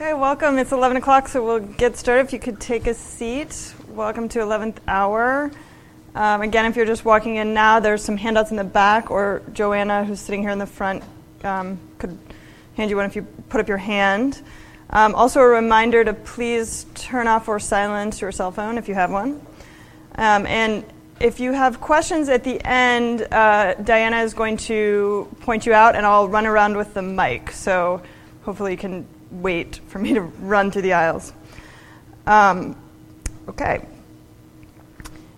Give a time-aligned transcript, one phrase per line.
[0.00, 0.58] Okay, welcome.
[0.58, 2.24] It's 11 o'clock, so we'll get started.
[2.24, 3.74] If you could take a seat.
[3.88, 5.50] Welcome to 11th hour.
[6.14, 9.42] Um, again, if you're just walking in now, there's some handouts in the back, or
[9.52, 11.02] Joanna, who's sitting here in the front,
[11.42, 12.16] um, could
[12.76, 14.40] hand you one if you put up your hand.
[14.90, 18.94] Um, also, a reminder to please turn off or silence your cell phone if you
[18.94, 19.44] have one.
[20.14, 20.84] Um, and
[21.18, 25.96] if you have questions at the end, uh, Diana is going to point you out,
[25.96, 27.50] and I'll run around with the mic.
[27.50, 28.00] So
[28.44, 31.32] hopefully, you can wait for me to run through the aisles.
[32.26, 32.76] Um,
[33.48, 33.86] okay.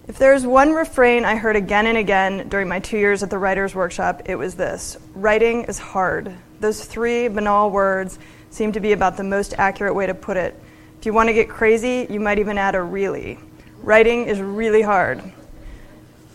[0.09, 3.39] If there's one refrain I heard again and again during my two years at the
[3.39, 6.35] writer's workshop, it was this writing is hard.
[6.59, 8.19] Those three banal words
[8.51, 10.61] seem to be about the most accurate way to put it.
[10.99, 13.39] If you want to get crazy, you might even add a really.
[13.83, 15.23] Writing is really hard.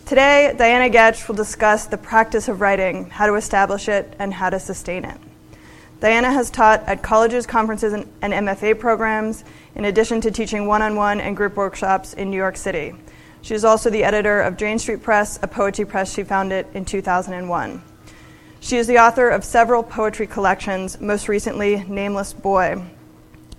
[0.06, 4.50] Today, Diana Goetsch will discuss the practice of writing, how to establish it, and how
[4.50, 5.18] to sustain it.
[5.98, 10.94] Diana has taught at colleges, conferences, and, MFA programs, in addition to teaching one on
[10.94, 12.94] one and group workshops in New York City.
[13.40, 16.84] She is also the editor of Jane Street Press, a poetry press she founded in
[16.84, 17.82] 2001.
[18.60, 22.82] She is the author of several poetry collections, most recently, Nameless Boy.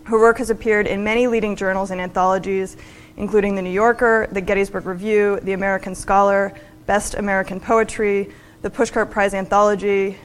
[0.03, 2.77] Her work has appeared in many leading journals and anthologies,
[3.16, 6.53] including The New Yorker, the Gettysburg Review, The American Scholar,
[6.85, 8.29] Best American Poetry,
[8.61, 10.17] the Pushcart Prize Anthology.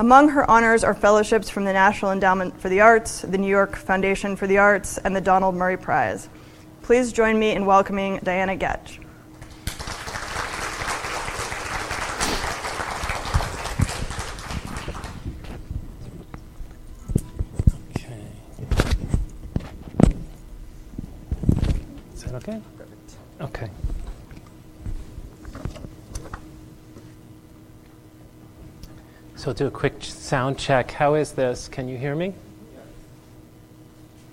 [0.00, 3.76] Among her honors are fellowships from the National Endowment for the Arts, the New York
[3.76, 6.30] Foundation for the Arts, and the Donald Murray Prize.
[6.80, 8.98] Please join me in welcoming Diana Goetsch.
[17.94, 18.24] Okay.
[22.14, 22.62] Is that okay?
[23.42, 23.70] Okay.
[29.40, 30.90] So we'll do a quick sound check.
[30.90, 31.66] How is this?
[31.66, 32.34] Can you hear me?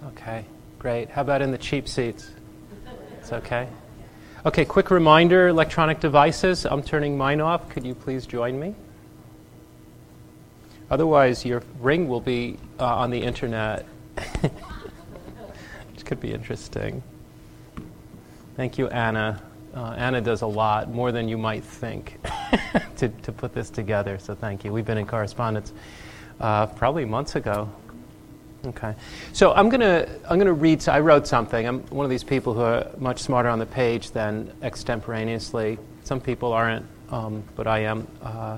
[0.07, 0.43] Okay,
[0.79, 1.09] great.
[1.09, 2.29] How about in the cheap seats?
[3.17, 3.69] It's okay.
[4.45, 6.65] Okay, quick reminder electronic devices.
[6.65, 7.69] I'm turning mine off.
[7.69, 8.75] Could you please join me?
[10.91, 13.85] Otherwise, your ring will be uh, on the internet,
[15.93, 17.01] which could be interesting.
[18.57, 19.41] Thank you, Anna.
[19.73, 22.17] Uh, Anna does a lot, more than you might think,
[22.97, 24.71] to, to put this together, so thank you.
[24.71, 25.73] We've been in correspondence
[26.39, 27.69] uh, probably months ago.
[28.65, 28.95] Okay.
[29.33, 31.65] So I'm going to I'm gonna read, so I wrote something.
[31.65, 35.77] I'm one of these people who are much smarter on the page than extemporaneously.
[36.03, 38.07] Some people aren't, um, but I am.
[38.21, 38.57] Uh,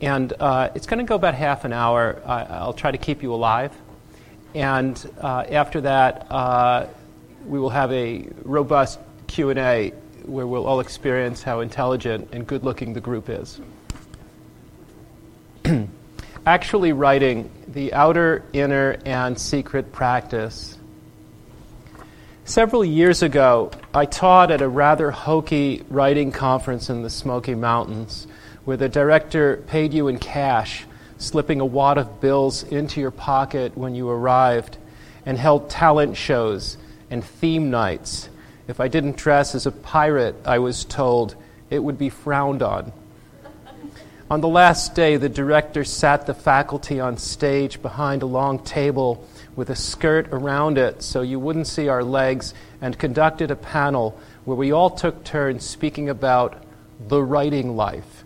[0.00, 2.22] and uh, it's going to go about half an hour.
[2.24, 3.72] I, will try to keep you alive.
[4.54, 6.86] And uh, after that, uh,
[7.46, 9.92] we will have a robust Q&A
[10.24, 13.60] where we'll all experience how intelligent and good looking the group is.
[16.46, 20.78] Actually, writing the outer, inner, and secret practice.
[22.46, 28.26] Several years ago, I taught at a rather hokey writing conference in the Smoky Mountains
[28.64, 30.86] where the director paid you in cash,
[31.18, 34.78] slipping a wad of bills into your pocket when you arrived,
[35.26, 36.78] and held talent shows
[37.10, 38.29] and theme nights
[38.70, 41.34] if I didn't dress as a pirate, I was told,
[41.70, 42.92] it would be frowned on.
[44.30, 49.26] On the last day, the director sat the faculty on stage behind a long table
[49.56, 54.16] with a skirt around it so you wouldn't see our legs and conducted a panel
[54.44, 56.62] where we all took turns speaking about
[57.08, 58.22] the writing life.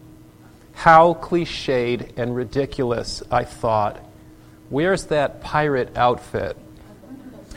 [0.74, 3.98] How cliched and ridiculous, I thought.
[4.68, 6.58] Where's that pirate outfit?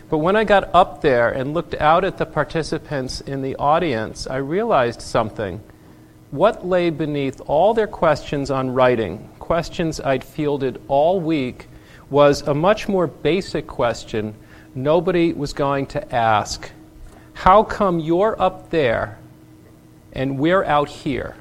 [0.09, 4.25] But when I got up there and looked out at the participants in the audience,
[4.25, 5.61] I realized something.
[6.31, 11.67] What lay beneath all their questions on writing, questions I'd fielded all week,
[12.09, 14.33] was a much more basic question
[14.73, 16.71] nobody was going to ask.
[17.33, 19.17] How come you're up there
[20.13, 21.35] and we're out here?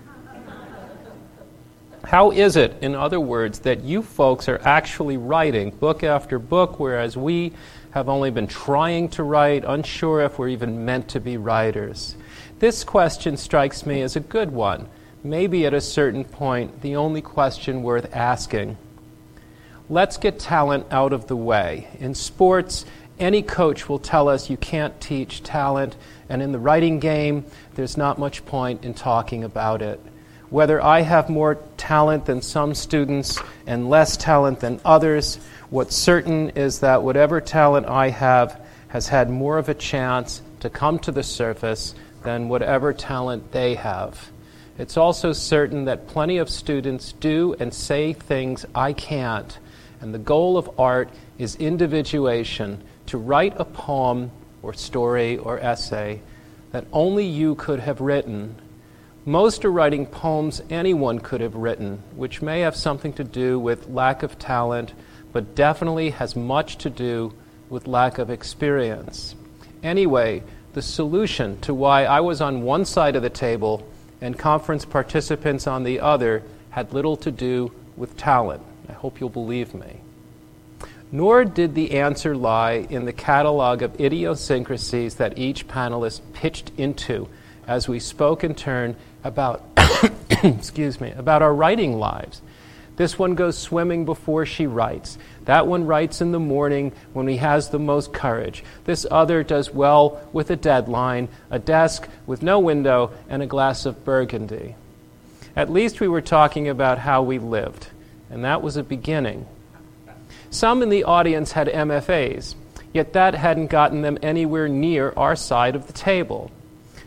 [2.05, 6.78] How is it, in other words, that you folks are actually writing book after book,
[6.78, 7.53] whereas we
[7.96, 12.14] have only been trying to write, unsure if we're even meant to be writers?
[12.58, 14.87] This question strikes me as a good one,
[15.25, 18.76] maybe at a certain point, the only question worth asking.
[19.88, 21.88] Let's get talent out of the way.
[21.98, 22.84] In sports,
[23.19, 25.96] any coach will tell us you can't teach talent,
[26.28, 27.46] and in the writing game,
[27.76, 29.99] there's not much point in talking about it.
[30.50, 36.50] Whether I have more talent than some students and less talent than others, What's certain
[36.50, 41.10] is that whatever talent I have has had more of a chance to come to
[41.10, 41.92] the surface
[42.22, 44.30] than whatever talent they have.
[44.78, 49.58] It's also certain that plenty of students do and say things I can't,
[50.00, 51.08] And the goal of art
[51.38, 54.30] is individuation, to write a poem
[54.62, 56.20] or story or essay
[56.72, 58.54] that only you could have written.
[59.24, 63.88] Most are writing poems anyone could have written, which may have something to do with
[63.88, 64.92] lack of talent,
[65.37, 67.31] but definitely has much to do
[67.69, 69.35] with lack of experience.
[69.83, 70.43] Anyway,
[70.73, 73.87] the solution to why I was on one side of the table
[74.23, 78.62] and conference participants on the other had little to do with talent.
[78.88, 80.00] I hope you'll believe me.
[81.12, 87.29] Nor did the answer lie in the catalog of idiosyncrasies that each panelist pitched into
[87.67, 89.62] as we spoke in turn about
[90.43, 92.41] excuse me, about our writing lives.
[92.96, 95.19] This one goes swimming before she writes.
[95.44, 98.64] That one writes in the morning when he has the most courage.
[98.84, 103.84] This other does well with a deadline, a desk with no window, and a glass
[103.84, 104.76] of burgundy.
[105.54, 107.88] At least we were talking about how we lived,
[108.31, 109.46] and that was a beginning.
[110.50, 112.54] Some in the audience had MFAs,
[112.94, 116.50] yet that hadn't gotten them anywhere near our side of the table.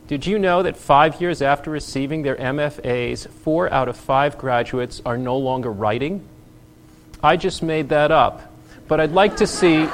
[0.09, 5.03] Did you know that five years after receiving their MFAs, four out of five graduates
[5.05, 6.27] are no longer writing?
[7.21, 8.51] I just made that up.
[8.87, 9.85] But I'd like to see.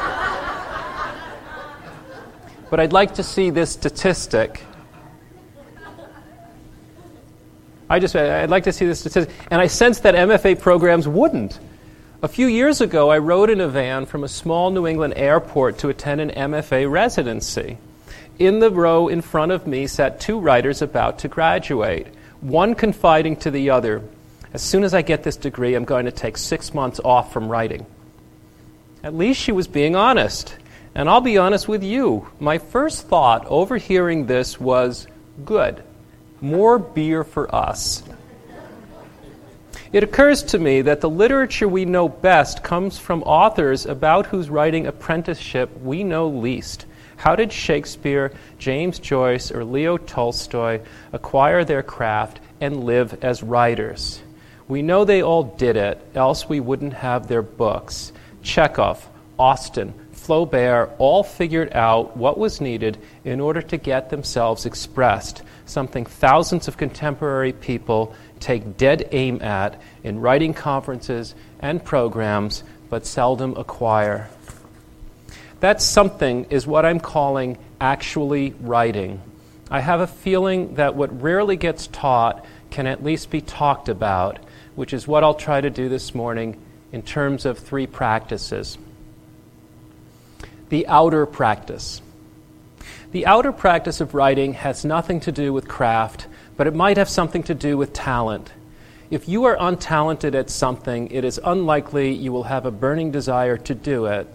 [2.70, 4.64] but I'd like to see this statistic.
[7.90, 9.36] I just, I'd like to see this statistic.
[9.52, 11.60] And I sense that MFA programs wouldn't.
[12.22, 15.80] A few years ago, I rode in a van from a small New England airport
[15.80, 17.80] to attend an MFA residency.
[18.38, 22.08] In the row in front of me sat two writers about to graduate,
[22.42, 24.04] one confiding to the other,
[24.54, 27.50] As soon as I get this degree, I'm going to take six months off from
[27.50, 27.86] writing.
[29.04, 30.56] At least she was being honest.
[30.96, 32.30] And I'll be honest with you.
[32.40, 35.08] My first thought overhearing this was
[35.44, 35.84] good.
[36.40, 38.02] More beer for us.
[39.92, 44.50] It occurs to me that the literature we know best comes from authors about whose
[44.50, 46.85] writing apprenticeship we know least.
[47.18, 50.82] How did Shakespeare, James Joyce, or Leo Tolstoy
[51.14, 54.22] acquire their craft and live as writers?
[54.68, 58.12] We know they all did it, else we wouldn't have their books.
[58.42, 59.08] Chekhov,
[59.38, 66.06] Austen, Flaubert all figured out what was needed in order to get themselves expressed, something
[66.06, 73.56] thousands of contemporary people take dead aim at in writing conferences and programs, but seldom
[73.56, 74.30] acquire.
[75.66, 79.20] That something is what I'm calling actually writing.
[79.72, 84.38] I have a feeling that what rarely gets taught can at least be talked about,
[84.76, 88.78] which is what I'll try to do this morning in terms of three practices.
[90.70, 92.00] The outer practice.
[93.12, 96.28] The outer practice of writing has nothing to do with craft,
[96.58, 98.54] but it might have something to do with talent.
[99.10, 103.58] If you are untalented at something, it is unlikely you will have a burning desire
[103.58, 104.28] to do it.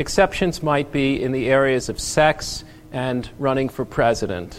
[0.00, 4.58] Exceptions might be in the areas of sex and running for president.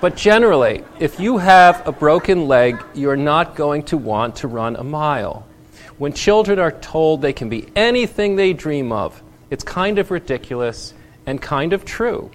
[0.00, 4.76] but generally, if you have a broken leg, you're not going to want to run
[4.76, 5.44] a mile.
[5.98, 9.20] When children are told they can be anything they dream of,
[9.50, 10.94] it's kind of ridiculous
[11.26, 12.30] and kind of true.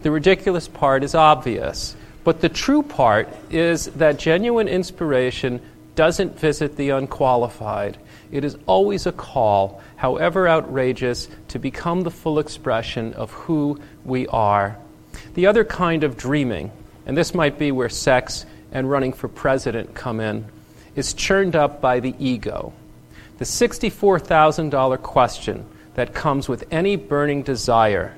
[0.00, 1.94] The ridiculous part is obvious,
[2.24, 5.60] but the true part is that genuine inspiration
[5.96, 7.98] doesn't visit the unqualified.
[8.30, 14.26] It is always a call, however outrageous, to become the full expression of who we
[14.28, 14.76] are.
[15.34, 16.70] The other kind of dreaming,
[17.06, 20.46] and this might be where sex and running for president come in,
[20.94, 22.72] is churned up by the ego.
[23.38, 28.14] The $64,000 question that comes with any burning desire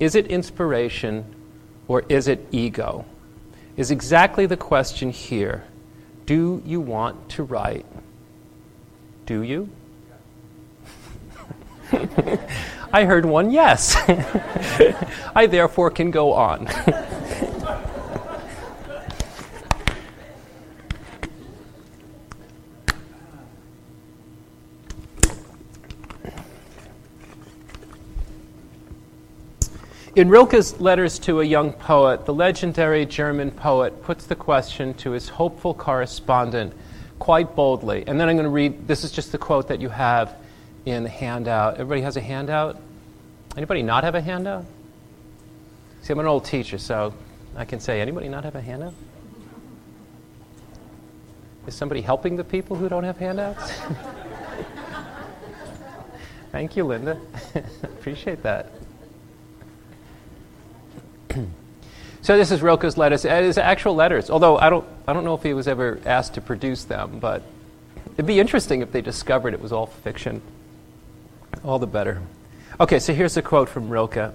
[0.00, 1.26] is it inspiration
[1.86, 3.04] or is it ego?
[3.76, 5.64] Is exactly the question here.
[6.24, 7.84] Do you want to write?
[9.30, 9.70] Do you?
[12.92, 13.94] I heard one yes.
[15.36, 16.66] I therefore can go on.
[30.16, 35.12] In Rilke's letters to a young poet, the legendary German poet puts the question to
[35.12, 36.72] his hopeful correspondent
[37.20, 38.02] quite boldly.
[38.08, 40.34] And then I'm going to read this is just the quote that you have
[40.84, 41.74] in the handout.
[41.74, 42.80] Everybody has a handout?
[43.56, 44.64] Anybody not have a handout?
[46.02, 47.14] See, I'm an old teacher, so
[47.54, 48.94] I can say, anybody not have a handout?
[51.66, 53.72] Is somebody helping the people who don't have handouts?
[56.52, 57.20] Thank you, Linda.
[57.84, 58.72] Appreciate that.
[62.22, 63.24] so this is Rilke's letters.
[63.24, 66.34] It is actual letters, although I don't, I don't know if he was ever asked
[66.34, 67.42] to produce them, but
[68.20, 70.42] It'd be interesting if they discovered it was all fiction.
[71.64, 72.20] All the better.
[72.78, 74.34] Okay, so here's a quote from Rilke.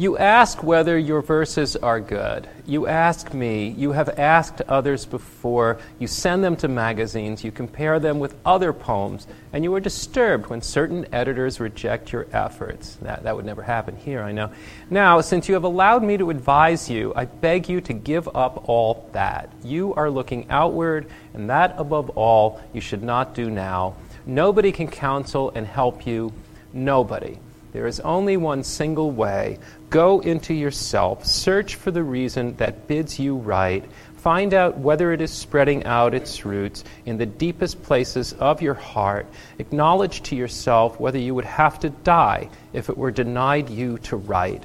[0.00, 2.48] You ask whether your verses are good.
[2.64, 3.68] You ask me.
[3.68, 5.78] You have asked others before.
[5.98, 7.44] You send them to magazines.
[7.44, 9.26] You compare them with other poems.
[9.52, 12.94] And you are disturbed when certain editors reject your efforts.
[13.02, 14.50] That, that would never happen here, I know.
[14.88, 18.70] Now, since you have allowed me to advise you, I beg you to give up
[18.70, 19.52] all that.
[19.62, 23.96] You are looking outward, and that above all you should not do now.
[24.24, 26.32] Nobody can counsel and help you.
[26.72, 27.36] Nobody.
[27.72, 29.58] There is only one single way.
[29.90, 33.84] Go into yourself, search for the reason that bids you write,
[34.16, 38.74] find out whether it is spreading out its roots in the deepest places of your
[38.74, 39.26] heart.
[39.58, 44.16] Acknowledge to yourself whether you would have to die if it were denied you to
[44.16, 44.64] write.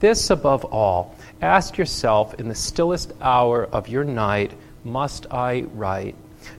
[0.00, 6.14] This above all, ask yourself in the stillest hour of your night, must I write?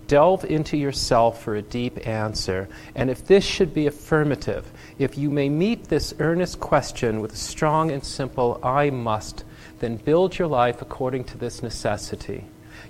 [0.07, 5.29] Delve into yourself for a deep answer, and if this should be affirmative, if you
[5.29, 9.43] may meet this earnest question with a strong and simple, I must,
[9.79, 12.45] then build your life according to this necessity.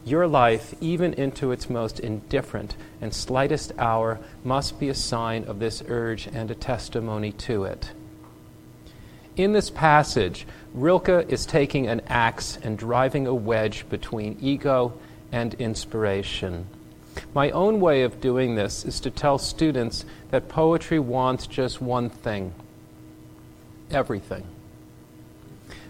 [0.06, 5.60] Your life, even into its most indifferent and slightest hour, must be a sign of
[5.60, 7.92] this urge and a testimony to it.
[9.36, 14.94] In this passage, Rilke is taking an axe and driving a wedge between ego
[15.32, 16.68] and inspiration.
[17.34, 22.10] My own way of doing this is to tell students that poetry wants just one
[22.10, 22.54] thing
[23.92, 24.44] everything.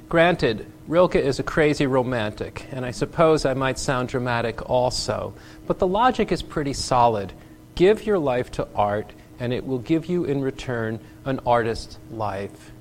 [0.09, 5.33] Granted, Rilke is a crazy romantic, and I suppose I might sound dramatic also,
[5.65, 7.33] but the logic is pretty solid.
[7.75, 12.71] Give your life to art, and it will give you in return an artist's life.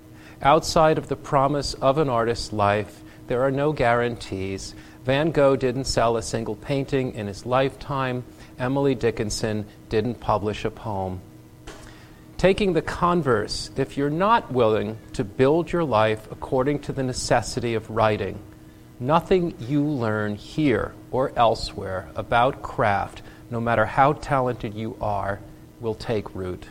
[0.40, 4.74] Outside of the promise of an artist's life, there are no guarantees.
[5.04, 8.24] Van Gogh didn't sell a single painting in his lifetime.
[8.58, 11.20] Emily Dickinson didn't publish a poem.
[12.38, 17.74] Taking the converse, if you're not willing to build your life according to the necessity
[17.74, 18.38] of writing,
[19.00, 25.40] nothing you learn here or elsewhere about craft, no matter how talented you are,
[25.80, 26.66] will take root.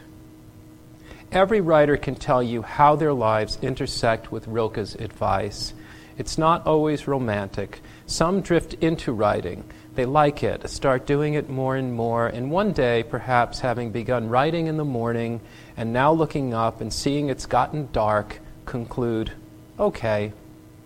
[1.31, 5.73] Every writer can tell you how their lives intersect with Rilke's advice.
[6.17, 7.81] It's not always romantic.
[8.05, 9.63] Some drift into writing,
[9.95, 14.29] they like it, start doing it more and more, and one day, perhaps having begun
[14.29, 15.41] writing in the morning
[15.77, 19.31] and now looking up and seeing it's gotten dark, conclude,
[19.79, 20.33] okay,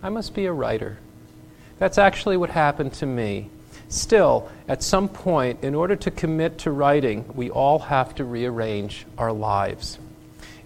[0.02, 0.98] I must be a writer.
[1.78, 3.50] That's actually what happened to me.
[3.88, 9.06] Still, at some point, in order to commit to writing, we all have to rearrange
[9.18, 9.98] our lives.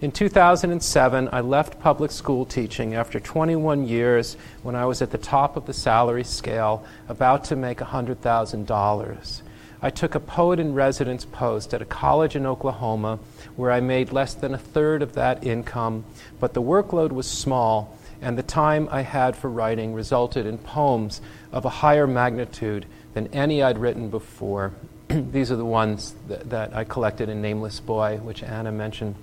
[0.01, 5.17] In 2007, I left public school teaching after 21 years when I was at the
[5.17, 9.41] top of the salary scale, about to make $100,000.
[9.81, 13.19] I took a poet in residence post at a college in Oklahoma
[13.55, 16.03] where I made less than a third of that income,
[16.41, 21.21] but the workload was small, and the time I had for writing resulted in poems
[21.53, 24.73] of a higher magnitude than any I'd written before.
[25.07, 29.15] These are the ones that, that I collected in Nameless Boy, which Anna mentioned.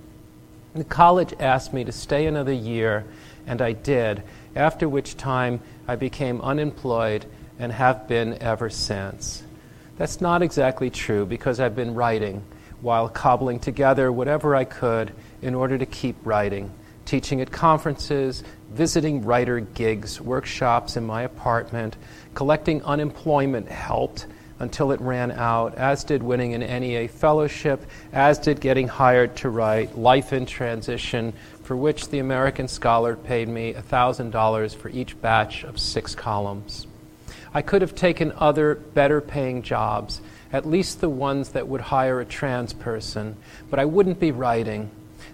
[0.75, 3.05] The college asked me to stay another year,
[3.45, 4.23] and I did,
[4.55, 7.25] after which time I became unemployed
[7.59, 9.43] and have been ever since.
[9.97, 12.43] That's not exactly true because I've been writing
[12.81, 15.13] while cobbling together whatever I could
[15.43, 16.71] in order to keep writing,
[17.05, 21.95] teaching at conferences, visiting writer gigs, workshops in my apartment,
[22.33, 24.25] collecting unemployment helped
[24.63, 29.49] until it ran out, as did winning an NEA fellowship, as did getting hired to
[29.49, 35.63] write Life in Transition, for which the American Scholar paid me $1,000 for each batch
[35.63, 36.87] of six columns.
[37.53, 42.19] I could have taken other better paying jobs, at least the ones that would hire
[42.19, 43.35] a trans person,
[43.69, 44.89] but I wouldn't be writing.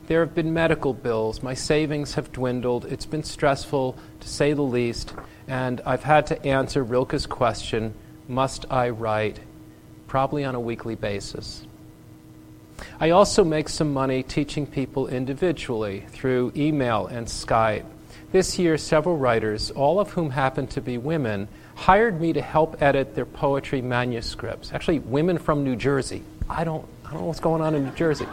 [0.07, 1.43] There have been medical bills.
[1.43, 2.85] My savings have dwindled.
[2.85, 5.13] It's been stressful, to say the least,
[5.47, 7.93] and I've had to answer Rilke's question
[8.29, 9.39] must I write?
[10.07, 11.65] Probably on a weekly basis.
[12.99, 17.85] I also make some money teaching people individually through email and Skype.
[18.31, 22.81] This year, several writers, all of whom happen to be women, hired me to help
[22.81, 24.71] edit their poetry manuscripts.
[24.71, 26.23] Actually, women from New Jersey.
[26.49, 28.27] I don't, I don't know what's going on in New Jersey.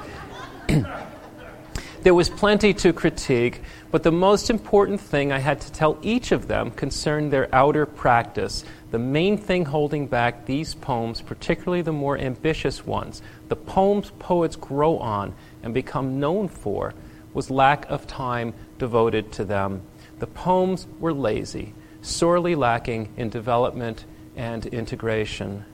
[2.02, 6.30] there was plenty to critique, but the most important thing I had to tell each
[6.32, 11.92] of them concerned their outer practice, the main thing holding back these poems, particularly the
[11.92, 16.94] more ambitious ones, the poems poets grow on and become known for,
[17.34, 19.82] was lack of time devoted to them.
[20.20, 24.04] The poems were lazy, sorely lacking in development
[24.36, 25.64] and integration.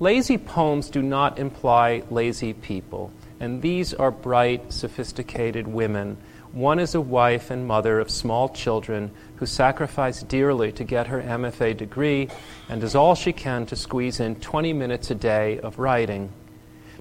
[0.00, 6.16] Lazy poems do not imply lazy people, and these are bright, sophisticated women.
[6.52, 9.10] One is a wife and mother of small children
[9.42, 12.28] who sacrificed dearly to get her MFA degree
[12.68, 16.32] and does all she can to squeeze in 20 minutes a day of writing.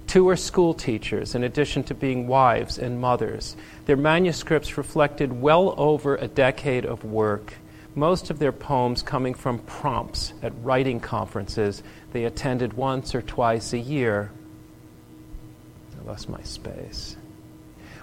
[0.07, 3.55] Two are school teachers, in addition to being wives and mothers.
[3.85, 7.53] Their manuscripts reflected well over a decade of work,
[7.93, 13.71] most of their poems coming from prompts at writing conferences they attended once or twice
[13.71, 14.31] a year.
[15.95, 17.17] I lost my space.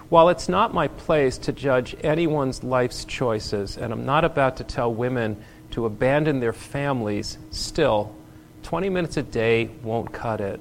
[0.09, 4.63] While it's not my place to judge anyone's life's choices, and I'm not about to
[4.63, 5.37] tell women
[5.71, 8.15] to abandon their families, still,
[8.63, 10.59] 20 minutes a day won't cut it.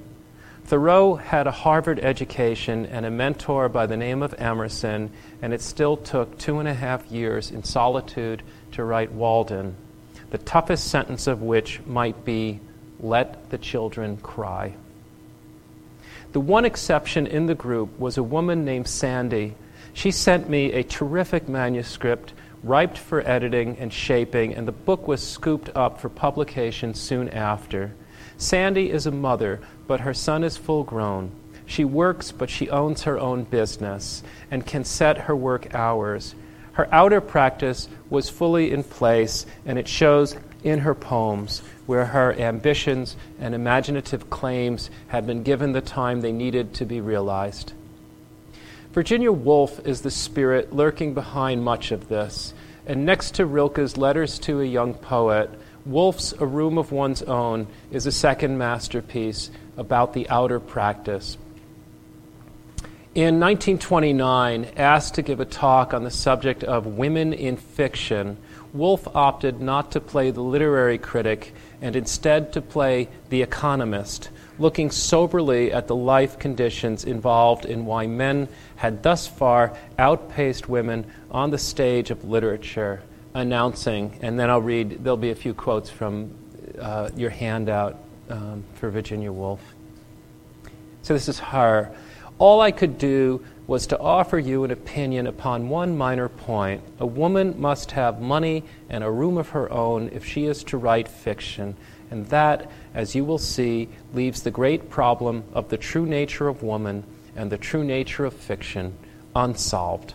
[0.67, 5.63] Thoreau had a Harvard education and a mentor by the name of Emerson, and it
[5.63, 9.77] still took two and a half years in solitude to write Walden,
[10.29, 12.61] the toughest sentence of which might be,
[13.01, 14.75] Let the children cry.
[16.33, 19.55] The one exception in the group was a woman named Sandy.
[19.95, 25.27] She sent me a terrific manuscript, ripe for editing and shaping, and the book was
[25.27, 27.95] scooped up for publication soon after.
[28.37, 31.31] Sandy is a mother, but her son is full grown.
[31.65, 36.35] She works, but she owns her own business and can set her work hours.
[36.73, 42.33] Her outer practice was fully in place, and it shows in her poems, where her
[42.35, 47.73] ambitions and imaginative claims have been given the time they needed to be realized.
[48.93, 52.55] Virginia Woolf is the spirit lurking behind much of this,
[52.87, 55.51] and next to Rilke's Letters to a Young Poet,
[55.85, 61.37] Woolf's A Room of One's Own is a second masterpiece about the outer practice.
[63.15, 68.37] In 1929, asked to give a talk on the subject of women in fiction,
[68.73, 74.91] Woolf opted not to play the literary critic and instead to play the economist, looking
[74.91, 81.51] soberly at the life conditions involved in why men had thus far outpaced women on
[81.51, 83.03] the stage of literature
[83.35, 86.35] announcing, and then I'll read, there'll be a few quotes from
[86.79, 89.61] uh, your handout um, for Virginia Woolf.
[91.03, 91.95] So this is her.
[92.39, 96.83] All I could do was to offer you an opinion upon one minor point.
[96.99, 100.79] A woman must have money and a room of her own if she is to
[100.79, 101.77] write fiction.
[102.11, 106.63] And that, as you will see, leaves the great problem of the true nature of
[106.63, 107.05] woman
[107.37, 108.97] and the true nature of fiction
[109.37, 110.15] unsolved.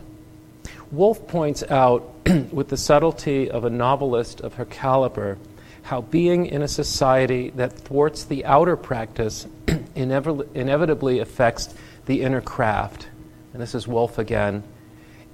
[0.92, 2.12] Woolf points out,
[2.52, 5.38] with the subtlety of a novelist of her caliber,
[5.84, 9.46] how being in a society that thwarts the outer practice
[9.96, 11.76] inevitably affects
[12.08, 13.08] the inner craft.
[13.54, 14.64] And this is Woolf again.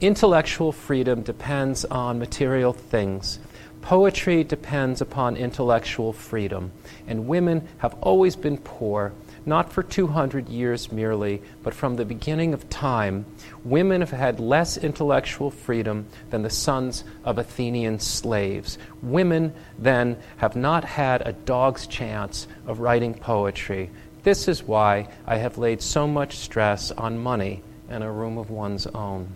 [0.01, 3.39] Intellectual freedom depends on material things.
[3.81, 6.71] Poetry depends upon intellectual freedom.
[7.07, 9.13] And women have always been poor
[9.45, 13.25] not for 200 years merely, but from the beginning of time,
[13.63, 18.77] women have had less intellectual freedom than the sons of Athenian slaves.
[19.01, 23.89] Women, then, have not had a dog's chance of writing poetry.
[24.23, 28.49] This is why I have laid so much stress on money and a room of
[28.49, 29.27] one's own.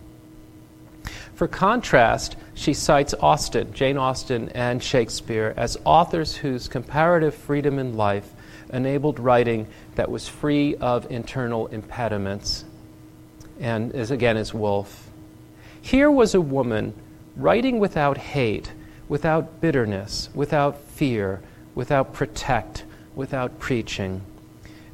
[1.34, 7.96] For contrast, she cites Austen, Jane Austen, and Shakespeare as authors whose comparative freedom in
[7.96, 8.32] life
[8.72, 12.64] enabled writing that was free of internal impediments.
[13.60, 15.08] And as again as Woolf.
[15.80, 16.94] Here was a woman
[17.36, 18.72] writing without hate,
[19.08, 21.42] without bitterness, without fear,
[21.74, 24.22] without protect, without preaching.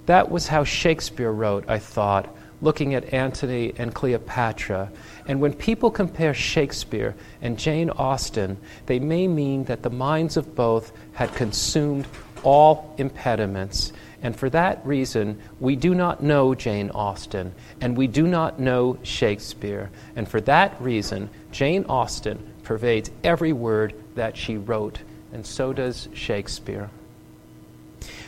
[0.06, 4.90] That was how Shakespeare wrote, I thought, looking at Antony and Cleopatra.
[5.26, 10.54] And when people compare Shakespeare and Jane Austen, they may mean that the minds of
[10.54, 12.06] both had consumed
[12.42, 13.92] all impediments.
[14.22, 18.98] And for that reason, we do not know Jane Austen, and we do not know
[19.02, 19.90] Shakespeare.
[20.14, 24.98] And for that reason, Jane Austen pervades every word that she wrote,
[25.32, 26.90] and so does Shakespeare.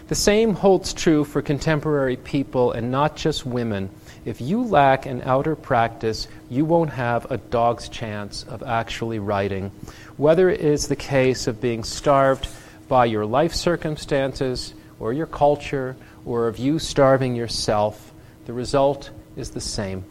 [0.08, 3.90] The same holds true for contemporary people and not just women.
[4.24, 9.72] If you lack an outer practice, you won't have a dog's chance of actually writing.
[10.16, 12.48] Whether it is the case of being starved
[12.86, 18.12] by your life circumstances or your culture or of you starving yourself,
[18.46, 20.04] the result is the same.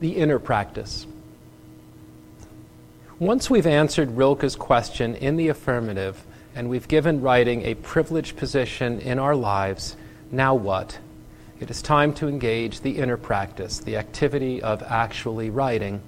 [0.00, 1.06] The inner practice.
[3.18, 9.00] Once we've answered Rilke's question in the affirmative and we've given writing a privileged position
[9.00, 9.96] in our lives,
[10.30, 10.98] now what?
[11.62, 16.00] It is time to engage the inner practice, the activity of actually writing.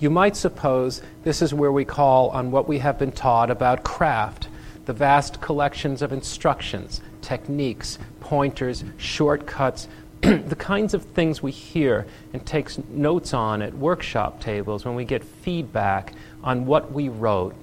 [0.00, 3.84] You might suppose this is where we call on what we have been taught about
[3.84, 4.48] craft,
[4.86, 9.88] the vast collections of instructions, techniques, pointers, shortcuts,
[10.22, 15.04] the kinds of things we hear and take notes on at workshop tables when we
[15.04, 17.54] get feedback on what we wrote.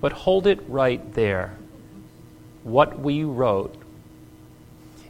[0.00, 1.58] But hold it right there.
[2.62, 3.82] What we wrote.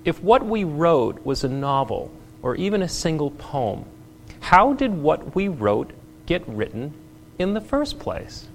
[0.06, 3.86] If what we wrote was a novel or even a single poem,
[4.38, 5.90] how did what we wrote
[6.26, 6.94] get written
[7.40, 8.46] in the first place?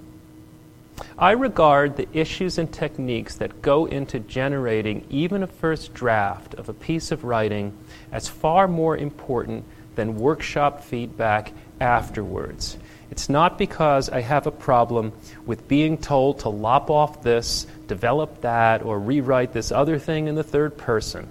[1.18, 6.70] I regard the issues and techniques that go into generating even a first draft of
[6.70, 7.76] a piece of writing
[8.10, 12.78] as far more important than workshop feedback afterwards.
[13.10, 15.12] It's not because I have a problem
[15.44, 20.34] with being told to lop off this, develop that, or rewrite this other thing in
[20.34, 21.28] the third person.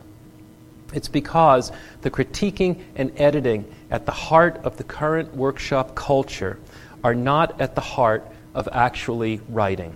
[0.94, 6.60] It's because the critiquing and editing at the heart of the current workshop culture
[7.04, 9.96] are not at the heart of actually writing.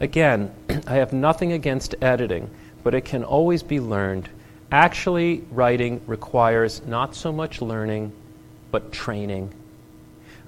[0.00, 0.52] Again,
[0.86, 2.50] I have nothing against editing,
[2.82, 4.28] but it can always be learned.
[4.72, 8.12] Actually, writing requires not so much learning,
[8.70, 9.52] but training.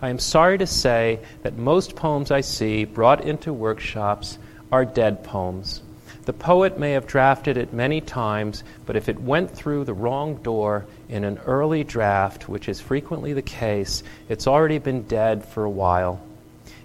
[0.00, 4.38] I am sorry to say that most poems I see brought into workshops
[4.70, 5.81] are dead poems.
[6.24, 10.36] The poet may have drafted it many times, but if it went through the wrong
[10.36, 15.64] door in an early draft, which is frequently the case, it's already been dead for
[15.64, 16.20] a while.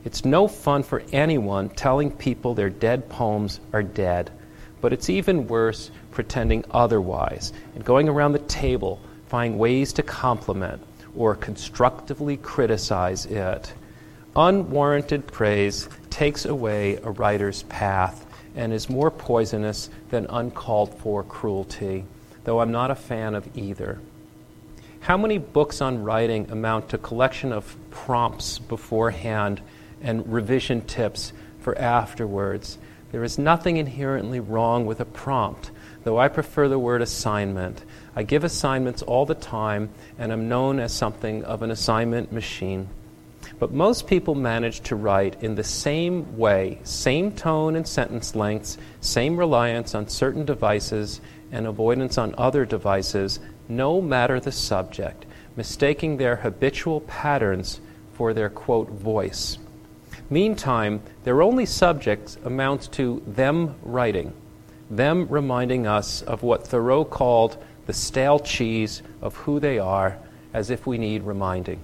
[0.04, 4.32] It's no fun for anyone telling people their dead poems are dead,
[4.82, 10.82] but it's even worse pretending otherwise and going around the table finding ways to compliment
[11.16, 13.72] or constructively criticize it.
[14.36, 18.27] Unwarranted praise takes away a writer's path
[18.58, 22.04] and is more poisonous than uncalled for cruelty,
[22.44, 24.00] though I'm not a fan of either.
[25.00, 29.62] How many books on writing amount to collection of prompts beforehand
[30.02, 32.78] and revision tips for afterwards.
[33.12, 35.72] There is nothing inherently wrong with a prompt,
[36.04, 37.84] though I prefer the word assignment.
[38.16, 42.90] I give assignments all the time and am known as something of an assignment machine.
[43.60, 48.78] But most people manage to write in the same way, same tone and sentence lengths,
[49.02, 56.18] same reliance on certain devices and avoidance on other devices, no matter the subject, mistaking
[56.18, 57.82] their habitual patterns
[58.14, 59.58] for their quote voice.
[60.30, 64.34] Meantime, their only subject amounts to them writing,
[64.92, 70.18] them reminding us of what Thoreau called the stale cheese of who they are,
[70.54, 71.82] as if we need reminding.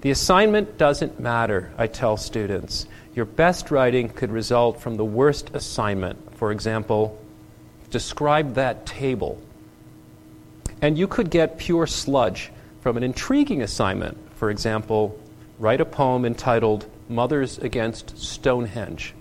[0.00, 2.86] The assignment doesn't matter, I tell students.
[3.14, 6.36] Your best writing could result from the worst assignment.
[6.36, 7.18] For example,
[7.90, 9.38] describe that table.
[10.80, 14.16] And you could get pure sludge from an intriguing assignment.
[14.36, 15.18] For example,
[15.58, 19.14] write a poem entitled Mothers Against Stonehenge.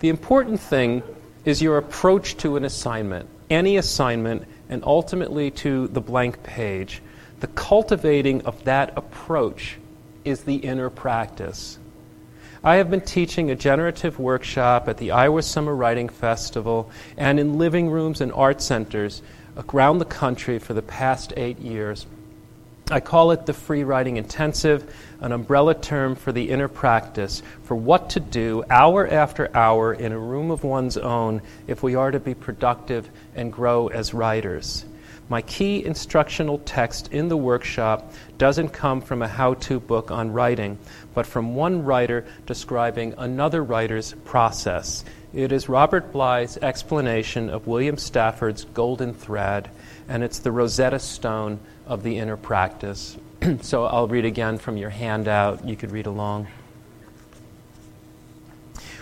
[0.00, 1.02] The important thing
[1.44, 7.00] is your approach to an assignment, any assignment, and ultimately to the blank page.
[7.40, 9.78] The cultivating of that approach
[10.24, 11.78] is the inner practice.
[12.64, 17.56] I have been teaching a generative workshop at the Iowa Summer Writing Festival and in
[17.56, 19.22] living rooms and art centers
[19.72, 22.06] around the country for the past eight years.
[22.90, 27.76] I call it the Free Writing Intensive, an umbrella term for the inner practice for
[27.76, 32.10] what to do hour after hour in a room of one's own if we are
[32.10, 34.84] to be productive and grow as writers.
[35.28, 40.32] My key instructional text in the workshop doesn't come from a how to book on
[40.32, 40.78] writing,
[41.14, 45.04] but from one writer describing another writer's process.
[45.34, 49.68] It is Robert Bly's explanation of William Stafford's golden thread,
[50.08, 53.18] and it's the Rosetta Stone of the inner practice.
[53.60, 55.66] so I'll read again from your handout.
[55.66, 56.48] You could read along.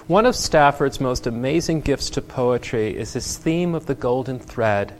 [0.09, 4.93] One of Stafford's most amazing gifts to poetry is his theme of the golden thread.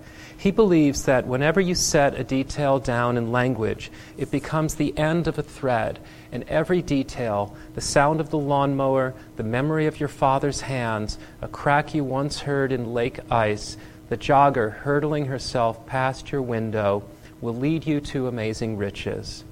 [0.47, 5.27] He believes that whenever you set a detail down in language, it becomes the end
[5.27, 5.99] of a thread,
[6.31, 11.49] and every detail the sound of the lawnmower, the memory of your father's hands, a
[11.49, 13.77] crack you once heard in lake ice,
[14.09, 17.03] the jogger hurtling herself past your window
[17.41, 19.43] will lead you to amazing riches.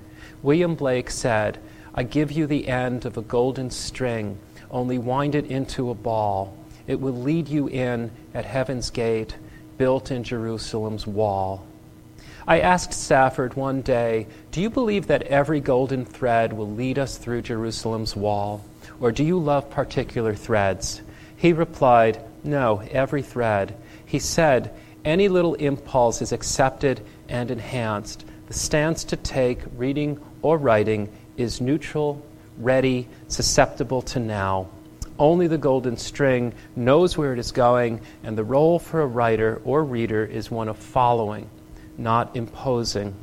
[0.45, 1.59] William Blake said,
[1.93, 4.39] I give you the end of a golden string,
[4.71, 6.57] only wind it into a ball.
[6.87, 9.35] It will lead you in at heaven's gate,
[9.79, 11.67] built in Jerusalem's wall.
[12.47, 17.17] I asked Stafford one day, Do you believe that every golden thread will lead us
[17.17, 18.63] through Jerusalem's wall?
[19.01, 21.01] Or do you love particular threads?
[21.37, 23.75] He replied, No, every thread.
[24.05, 28.25] He said, Any little impulse is accepted and enhanced.
[28.47, 32.25] The stance to take, reading or writing, is neutral,
[32.59, 34.69] ready, susceptible to now.
[35.19, 39.61] Only the golden string knows where it is going, and the role for a writer
[39.65, 41.49] or reader is one of following,
[41.97, 43.15] not imposing.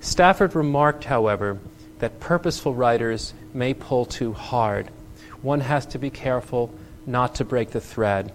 [0.00, 1.58] Stafford remarked, however,
[1.98, 4.88] that purposeful writers may pull too hard.
[5.42, 6.72] One has to be careful
[7.06, 8.32] not to break the thread.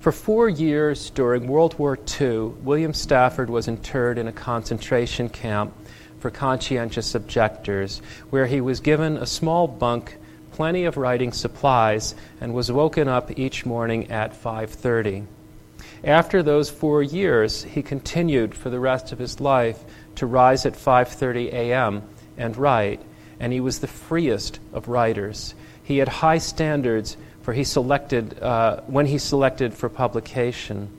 [0.00, 5.74] For four years during World War II, William Stafford was interred in a concentration camp
[6.18, 10.16] for conscientious objectors, where he was given a small bunk,
[10.60, 15.24] plenty of writing supplies, and was woken up each morning at 5:30.
[16.04, 19.78] After those 4 years, he continued for the rest of his life
[20.16, 22.02] to rise at 5:30 a.m.
[22.36, 23.00] and write,
[23.40, 25.54] and he was the freest of writers.
[25.82, 30.90] He had high standards for he selected, uh, when he selected for publication.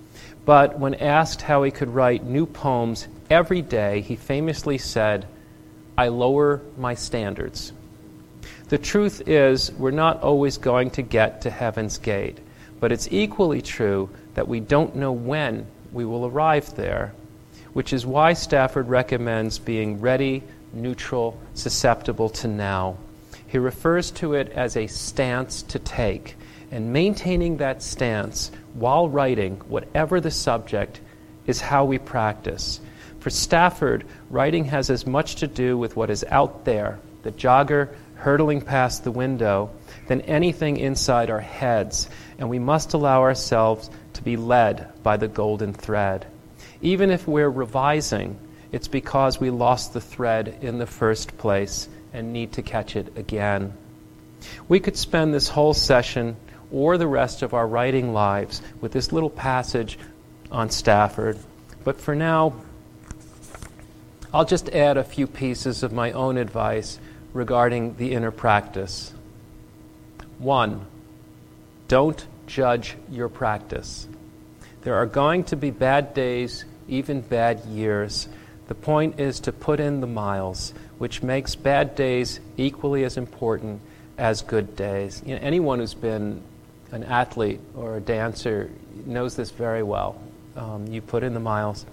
[0.43, 5.28] But when asked how he could write new poems every day, he famously said,
[5.95, 7.74] I lower my standards.
[8.72, 12.38] The truth is, we're not always going to get to heaven's gate,
[12.80, 17.12] but it's equally true that we don't know when we will arrive there,
[17.74, 22.96] which is why Stafford recommends being ready, neutral, susceptible to now.
[23.46, 26.38] He refers to it as a stance to take,
[26.72, 31.02] and maintaining that stance while writing, whatever the subject,
[31.46, 32.80] is how we practice.
[33.20, 37.90] For Stafford, writing has as much to do with what is out there, the jogger
[38.22, 39.72] hurtling past the window,
[40.08, 42.08] than anything inside our heads,
[42.38, 46.26] and we must allow ourselves to be led by the golden thread.
[46.82, 48.38] Even if we're revising,
[48.72, 53.18] it's because we lost the thread in the first place and need to catch it
[53.18, 53.74] again.
[54.68, 56.36] We could spend this whole session
[56.72, 59.98] or the rest of our writing lives with this little passage
[60.52, 61.40] on Stafford,
[61.84, 62.54] but for now,
[64.34, 67.00] I'll just add a few pieces of my own advice
[67.34, 69.13] regarding the inner practice.
[70.39, 70.86] One,
[71.88, 74.08] don't judge your practice.
[74.82, 78.28] There are going to be bad days, even bad years.
[78.67, 83.82] The point is to put in the miles, which makes bad days equally as important
[84.17, 85.22] as good days.
[85.26, 86.41] You know, anyone who's been
[86.91, 88.70] an athlete or a dancer
[89.06, 90.20] knows this very well.
[90.56, 91.86] Um, you put in the miles.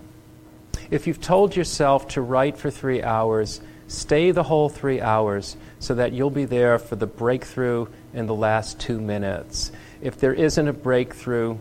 [0.90, 5.94] If you've told yourself to write for three hours, stay the whole three hours so
[5.96, 9.72] that you'll be there for the breakthrough in the last two minutes.
[10.00, 11.58] If there isn't a breakthrough,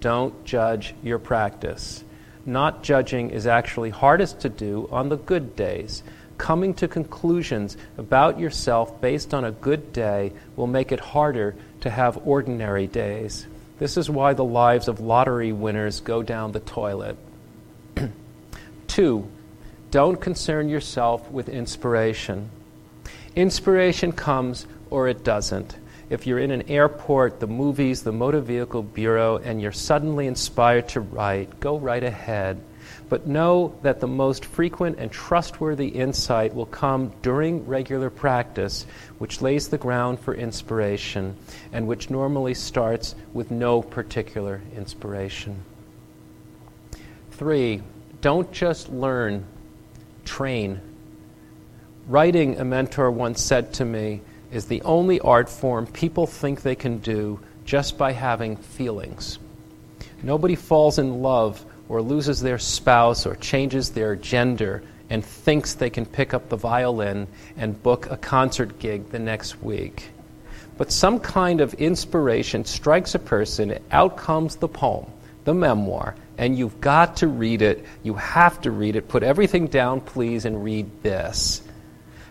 [0.00, 2.04] don't judge your practice.
[2.44, 6.02] Not judging is actually hardest to do on the good days
[6.38, 11.90] coming to conclusions about yourself based on a good day will make it harder to
[11.90, 13.46] have ordinary days.
[13.78, 17.16] This is why the lives of lottery winners go down the toilet.
[18.86, 19.28] Two,
[19.90, 22.50] don't concern yourself with inspiration.
[23.34, 25.76] Inspiration comes or it doesn't.
[26.10, 30.88] If you're in an airport, the movies, the motor vehicle bureau, and you're suddenly inspired
[30.90, 32.60] to write, go right ahead.
[33.10, 38.86] But know that the most frequent and trustworthy insight will come during regular practice,
[39.18, 41.36] which lays the ground for inspiration,
[41.72, 45.62] and which normally starts with no particular inspiration.
[47.32, 47.82] Three,
[48.20, 49.44] don't just learn,
[50.28, 50.80] train.
[52.06, 54.20] Writing, a mentor once said to me,
[54.52, 59.38] is the only art form people think they can do just by having feelings.
[60.22, 65.90] Nobody falls in love or loses their spouse or changes their gender and thinks they
[65.90, 70.10] can pick up the violin and book a concert gig the next week.
[70.76, 75.06] But some kind of inspiration strikes a person, out comes the poem,
[75.44, 77.84] the memoir, and you've got to read it.
[78.04, 79.08] You have to read it.
[79.08, 81.60] Put everything down, please, and read this.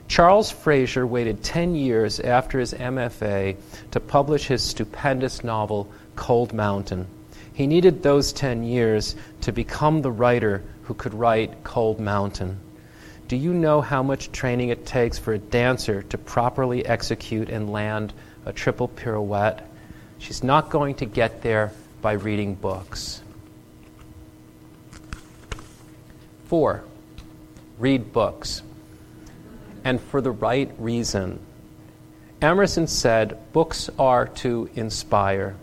[0.07, 3.57] Charles Frazier waited 10 years after his MFA
[3.91, 7.07] to publish his stupendous novel, Cold Mountain.
[7.53, 12.57] He needed those 10 years to become the writer who could write Cold Mountain.
[13.27, 17.69] Do you know how much training it takes for a dancer to properly execute and
[17.69, 18.13] land
[18.45, 19.67] a triple pirouette?
[20.19, 23.21] She's not going to get there by reading books.
[26.47, 26.83] Four,
[27.77, 28.63] read books.
[29.83, 31.39] And for the right reason.
[32.41, 35.55] Emerson said, Books are to inspire.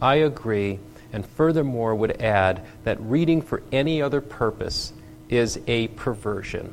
[0.00, 0.78] I agree
[1.12, 4.92] and furthermore would add that reading for any other purpose
[5.28, 6.72] is a perversion.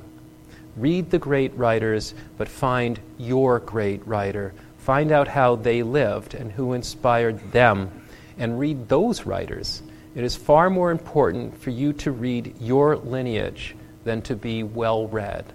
[0.76, 4.54] Read the great writers, but find your great writer.
[4.78, 7.92] Find out how they lived and who inspired them,
[8.38, 9.82] and read those writers.
[10.18, 15.08] It is far more important for you to read your lineage than to be well
[15.08, 15.46] read.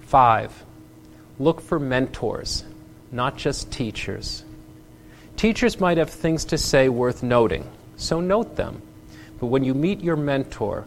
[0.00, 0.64] Five,
[1.38, 2.64] look for mentors,
[3.12, 4.42] not just teachers.
[5.36, 8.82] Teachers might have things to say worth noting, so note them.
[9.38, 10.84] But when you meet your mentor,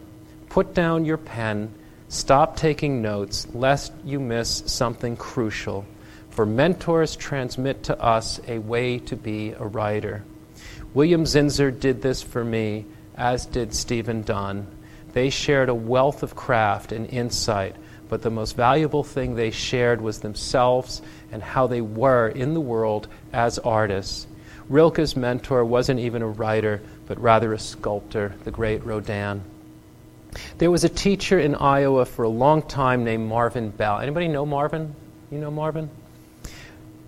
[0.50, 1.72] put down your pen,
[2.10, 5.86] stop taking notes, lest you miss something crucial.
[6.28, 10.22] For mentors transmit to us a way to be a writer.
[10.92, 12.84] William Zinsser did this for me,
[13.16, 14.66] as did Stephen Dunn.
[15.12, 17.76] They shared a wealth of craft and insight,
[18.08, 21.00] but the most valuable thing they shared was themselves
[21.30, 24.26] and how they were in the world as artists.
[24.68, 29.42] Rilke's mentor wasn't even a writer, but rather a sculptor, the great Rodin.
[30.58, 33.98] There was a teacher in Iowa for a long time named Marvin Bell.
[33.98, 34.94] Anybody know Marvin?
[35.30, 35.90] You know Marvin?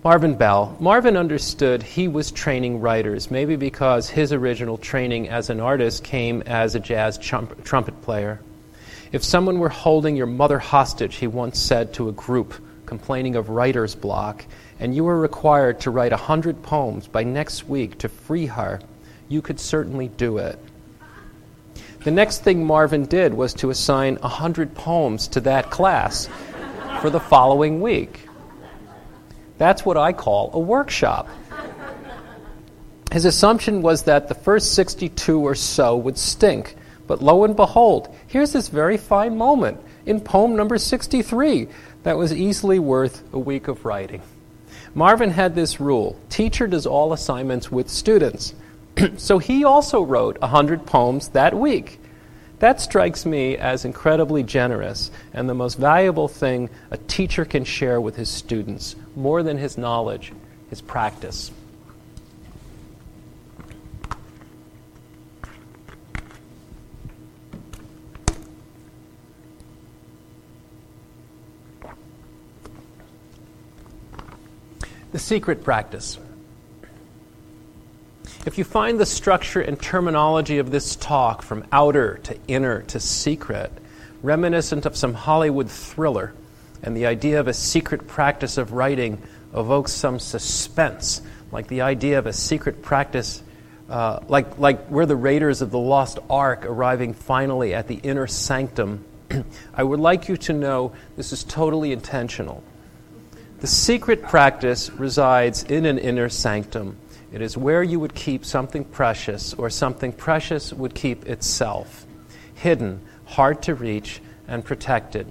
[0.03, 0.75] Marvin Bell.
[0.81, 6.41] Marvin understood he was training writers, maybe because his original training as an artist came
[6.41, 8.41] as a jazz trumpet player.
[9.13, 12.53] If someone were holding your mother hostage, he once said to a group
[12.85, 14.43] complaining of writer's block,
[14.77, 18.81] and you were required to write a hundred poems by next week to free her,
[19.29, 20.59] you could certainly do it.
[22.03, 26.27] The next thing Marvin did was to assign a hundred poems to that class
[26.99, 28.22] for the following week.
[29.63, 31.29] That's what I call a workshop.
[33.13, 36.75] His assumption was that the first 62 or so would stink.
[37.07, 41.69] But lo and behold, here's this very fine moment in poem number 63
[42.03, 44.21] that was easily worth a week of writing.
[44.93, 48.53] Marvin had this rule teacher does all assignments with students.
[49.15, 52.01] so he also wrote 100 poems that week.
[52.63, 57.99] That strikes me as incredibly generous and the most valuable thing a teacher can share
[57.99, 60.31] with his students, more than his knowledge,
[60.69, 61.51] his practice.
[75.11, 76.17] The secret practice.
[78.45, 82.99] If you find the structure and terminology of this talk from outer to inner to
[82.99, 83.71] secret
[84.21, 86.33] reminiscent of some Hollywood thriller,
[86.81, 89.21] and the idea of a secret practice of writing
[89.55, 91.21] evokes some suspense,
[91.53, 93.41] like the idea of a secret practice,
[93.89, 98.27] uh, like, like we're the raiders of the lost ark arriving finally at the inner
[98.27, 99.05] sanctum,
[99.73, 102.61] I would like you to know this is totally intentional.
[103.59, 106.97] The secret practice resides in an inner sanctum
[107.33, 112.05] it is where you would keep something precious, or something precious would keep itself,
[112.53, 115.25] hidden, hard to reach, and protected.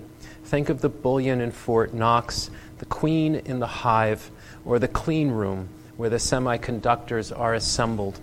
[0.45, 4.33] Think of the bullion in Fort Knox, the queen in the hive,
[4.65, 8.19] or the clean room where the semiconductors are assembled.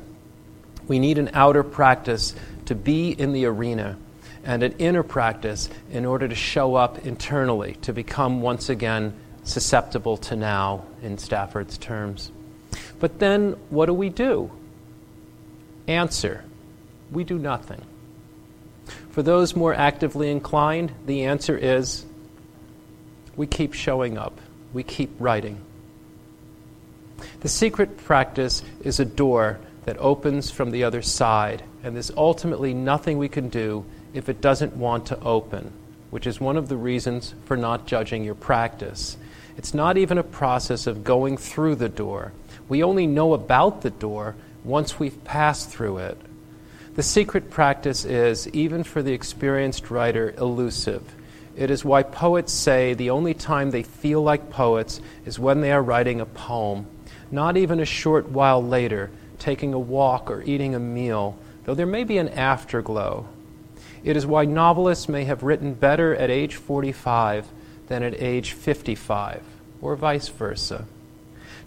[0.90, 3.98] We need an outer practice to be in the arena
[4.44, 9.14] and an inner practice in order to show up internally, to become once again
[9.44, 12.32] susceptible to now, in Stafford's terms.
[13.00, 14.52] But then what do we do?
[15.88, 16.44] Answer
[17.12, 17.82] we do nothing.
[19.12, 22.06] For those more actively inclined, the answer is
[23.36, 24.40] we keep showing up,
[24.74, 25.62] we keep writing.
[27.42, 32.74] The secret practice is a door that opens from the other side, and there's ultimately
[32.74, 35.72] nothing we can do if it doesn't want to open,
[36.12, 39.18] which is one of the reasons for not judging your practice.
[39.58, 42.32] It's not even a process of going through the door,
[42.70, 46.18] we only know about the door once we've passed through it.
[46.96, 51.16] The secret practice is, even for the experienced writer, elusive.
[51.56, 55.72] It is why poets say the only time they feel like poets is when they
[55.72, 56.86] are writing a poem,
[57.32, 61.86] not even a short while later, taking a walk or eating a meal, though there
[61.86, 63.28] may be an afterglow.
[64.04, 67.48] It is why novelists may have written better at age 45
[67.88, 69.42] than at age 55,
[69.82, 70.86] or vice versa.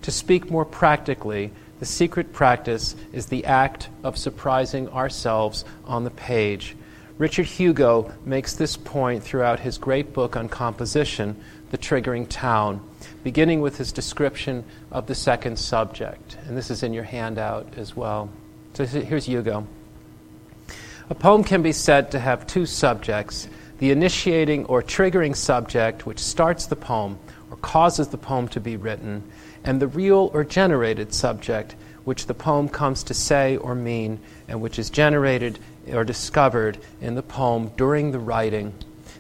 [0.03, 6.11] To speak more practically, the secret practice is the act of surprising ourselves on the
[6.11, 6.77] page.
[7.19, 11.37] Richard Hugo makes this point throughout his great book on composition,
[11.71, 12.81] The Triggering Town,
[13.23, 16.37] beginning with his description of the second subject.
[16.47, 18.31] And this is in your handout as well.
[18.75, 19.67] So here's Hugo.
[21.11, 23.49] A poem can be said to have two subjects
[23.79, 27.19] the initiating or triggering subject, which starts the poem
[27.51, 29.25] or causes the poem to be written,
[29.65, 34.61] and the real or generated subject, which the poem comes to say or mean, and
[34.61, 35.59] which is generated
[35.93, 38.73] or discovered in the poem during the writing.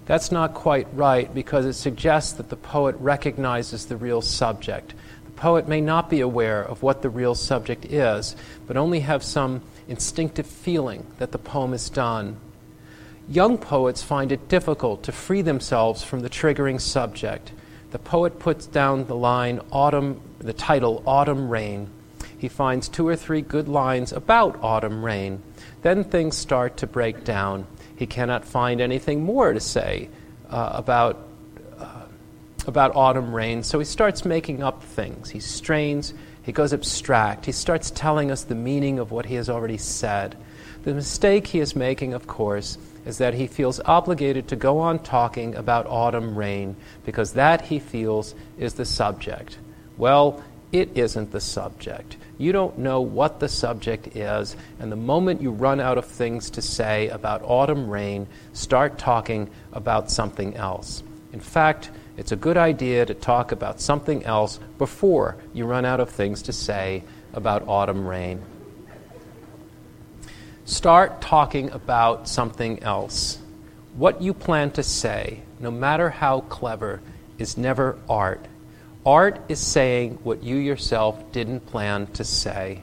[0.07, 4.95] That's not quite right because it suggests that the poet recognizes the real subject.
[5.24, 8.34] The poet may not be aware of what the real subject is,
[8.66, 12.36] but only have some instinctive feeling that the poem is done.
[13.28, 17.53] Young poets find it difficult to free themselves from the triggering subject
[17.93, 21.88] The poet puts down the line autumn, the title Autumn Rain.
[22.38, 25.40] He finds two or three good lines about autumn rain.
[25.82, 27.68] Then things start to break down.
[27.95, 30.09] He cannot find anything more to say
[30.51, 31.24] uh, about,
[31.78, 32.03] uh,
[32.66, 35.30] about autumn rain, so he starts making up things.
[35.30, 39.49] He strains, he goes abstract, he starts telling us the meaning of what he has
[39.49, 40.36] already said.
[40.82, 42.76] The mistake he is making, of course,
[43.07, 46.74] is that he feels obligated to go on talking about autumn rain
[47.05, 49.59] because that, he feels, is the subject.
[49.97, 52.16] Well, it isn't the subject.
[52.38, 56.51] You don't know what the subject is, and the moment you run out of things
[56.51, 61.03] to say about autumn rain, start talking about something else.
[61.32, 66.01] In fact, it's a good idea to talk about something else before you run out
[66.01, 68.43] of things to say about autumn rain.
[70.64, 73.38] Start talking about something else.
[73.95, 77.01] What you plan to say, no matter how clever,
[77.38, 78.47] is never art.
[79.05, 82.83] Art is saying what you yourself didn't plan to say.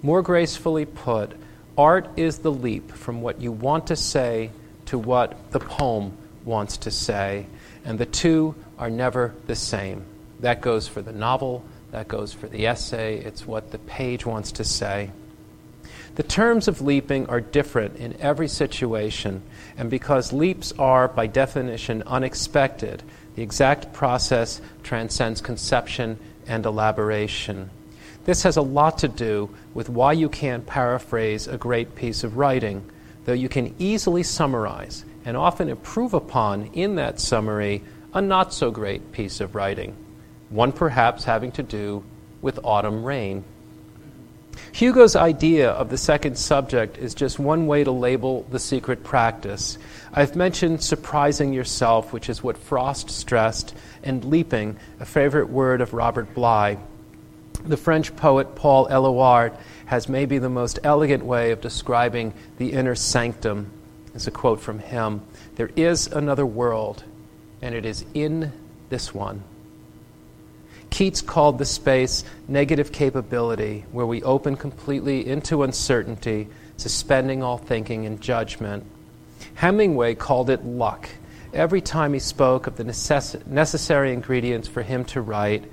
[0.00, 1.32] More gracefully put,
[1.76, 4.52] art is the leap from what you want to say
[4.86, 7.46] to what the poem wants to say,
[7.84, 10.04] and the two are never the same.
[10.38, 14.52] That goes for the novel, that goes for the essay, it's what the page wants
[14.52, 15.10] to say.
[16.16, 19.42] The terms of leaping are different in every situation,
[19.76, 23.02] and because leaps are, by definition, unexpected,
[23.34, 27.68] the exact process transcends conception and elaboration.
[28.24, 32.38] This has a lot to do with why you can't paraphrase a great piece of
[32.38, 32.90] writing,
[33.26, 37.82] though you can easily summarize and often improve upon in that summary
[38.14, 39.94] a not so great piece of writing,
[40.48, 42.02] one perhaps having to do
[42.40, 43.44] with autumn rain.
[44.72, 49.78] Hugo's idea of the second subject is just one way to label the secret practice.
[50.12, 55.92] I've mentioned surprising yourself, which is what Frost stressed, and leaping, a favorite word of
[55.92, 56.78] Robert Bly.
[57.64, 62.94] The French poet Paul Eluard has maybe the most elegant way of describing the inner
[62.94, 63.70] sanctum.
[64.14, 65.22] It's a quote from him
[65.56, 67.04] There is another world,
[67.60, 68.52] and it is in
[68.88, 69.42] this one.
[70.96, 78.06] Keats called the space negative capability, where we open completely into uncertainty, suspending all thinking
[78.06, 78.82] and judgment.
[79.56, 81.10] Hemingway called it luck.
[81.52, 85.70] Every time he spoke of the necess- necessary ingredients for him to write,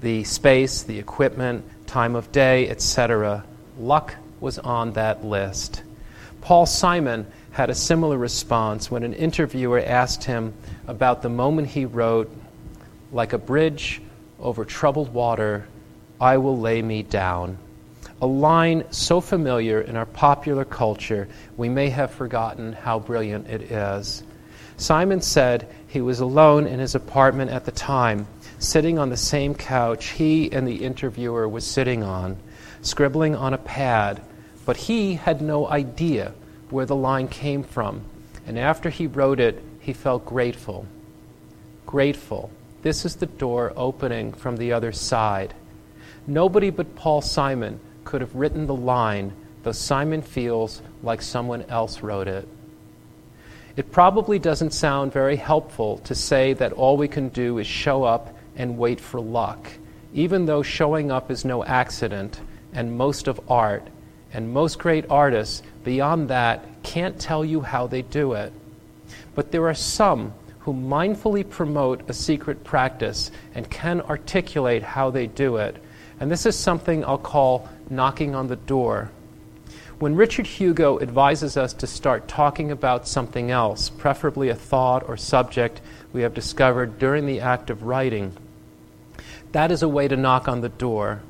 [0.00, 3.44] the space, the equipment, time of day, etc.,
[3.78, 5.82] luck was on that list.
[6.42, 10.52] Paul Simon had a similar response when an interviewer asked him
[10.86, 12.30] about the moment he wrote,
[13.10, 14.02] like a bridge
[14.40, 15.66] over troubled water,
[16.20, 17.58] I will lay me down.
[18.20, 23.70] A line so familiar in our popular culture, we may have forgotten how brilliant it
[23.70, 24.22] is.
[24.76, 28.26] Simon said he was alone in his apartment at the time,
[28.58, 32.36] sitting on the same couch he and the interviewer was sitting on,
[32.82, 34.20] scribbling on a pad,
[34.64, 36.32] but he had no idea
[36.70, 38.02] where the line came from.
[38.46, 40.86] And after he wrote it, he felt grateful.
[41.86, 42.50] Grateful
[42.82, 45.54] this is the door opening from the other side.
[46.26, 52.02] Nobody but Paul Simon could have written the line, though Simon feels like someone else
[52.02, 52.46] wrote it.
[53.76, 58.04] It probably doesn't sound very helpful to say that all we can do is show
[58.04, 59.70] up and wait for luck,
[60.12, 62.40] even though showing up is no accident,
[62.72, 63.86] and most of art,
[64.32, 68.52] and most great artists, beyond that, can't tell you how they do it.
[69.34, 70.34] But there are some
[70.68, 75.82] who mindfully promote a secret practice and can articulate how they do it.
[76.20, 79.10] And this is something I'll call knocking on the door.
[79.98, 85.16] When Richard Hugo advises us to start talking about something else, preferably a thought or
[85.16, 85.80] subject
[86.12, 88.36] we have discovered during the act of writing,
[89.52, 91.22] that is a way to knock on the door.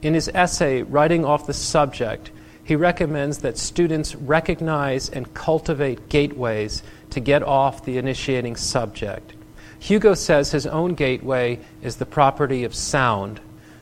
[0.00, 2.30] In his essay, Writing Off the Subject,
[2.68, 9.32] he recommends that students recognize and cultivate gateways to get off the initiating subject.
[9.78, 13.40] Hugo says his own gateway is the property of sound.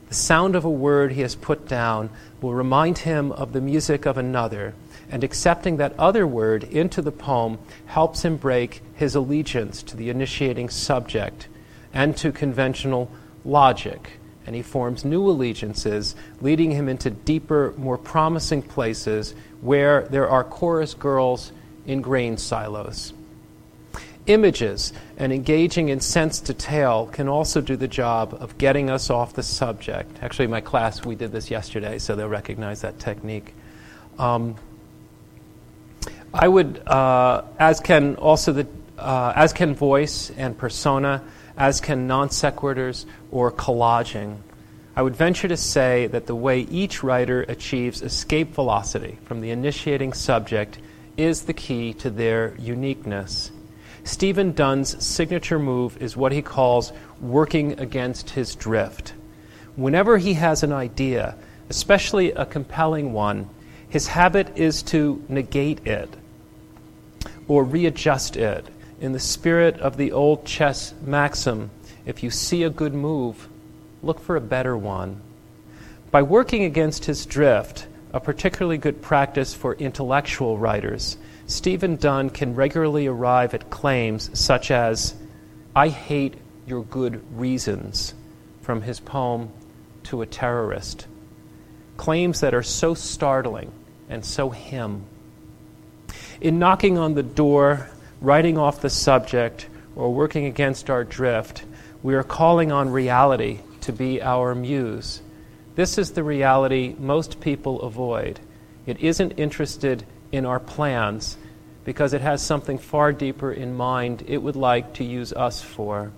[0.08, 2.10] The sound of a word he has put down
[2.40, 4.72] will remind him of the music of another,
[5.10, 10.10] and accepting that other word into the poem helps him break his allegiance to the
[10.10, 11.48] initiating subject
[11.92, 13.10] and to conventional
[13.44, 14.12] logic
[14.46, 20.44] and he forms new allegiances, leading him into deeper, more promising places where there are
[20.44, 21.52] chorus girls
[21.86, 23.12] in grain silos.
[24.26, 29.34] Images and engaging in sense detail can also do the job of getting us off
[29.34, 30.18] the subject.
[30.22, 33.54] Actually, my class, we did this yesterday, so they'll recognize that technique.
[34.18, 34.56] Um,
[36.34, 38.66] I would, uh, as can also the
[38.98, 41.22] uh, as can voice and persona,
[41.56, 44.38] as can non sequiturs or collaging.
[44.94, 49.50] I would venture to say that the way each writer achieves escape velocity from the
[49.50, 50.78] initiating subject
[51.16, 53.50] is the key to their uniqueness.
[54.04, 59.14] Stephen Dunn's signature move is what he calls working against his drift.
[59.74, 61.36] Whenever he has an idea,
[61.68, 63.50] especially a compelling one,
[63.88, 66.08] his habit is to negate it
[67.48, 68.66] or readjust it
[69.00, 71.70] in the spirit of the old chess maxim
[72.06, 73.48] if you see a good move,
[74.02, 75.20] look for a better one.
[76.12, 82.54] By working against his drift, a particularly good practice for intellectual writers, Stephen Dunn can
[82.54, 85.14] regularly arrive at claims such as,
[85.74, 86.34] I hate
[86.66, 88.14] your good reasons,
[88.62, 89.50] from his poem
[90.04, 91.06] To a Terrorist.
[91.96, 93.72] Claims that are so startling
[94.08, 95.04] and so him.
[96.40, 97.90] In knocking on the door,
[98.20, 101.64] writing off the subject, or working against our drift,
[102.02, 105.22] we are calling on reality to be our muse.
[105.74, 108.40] This is the reality most people avoid.
[108.86, 111.36] It isn't interested in our plans
[111.84, 116.10] because it has something far deeper in mind it would like to use us for.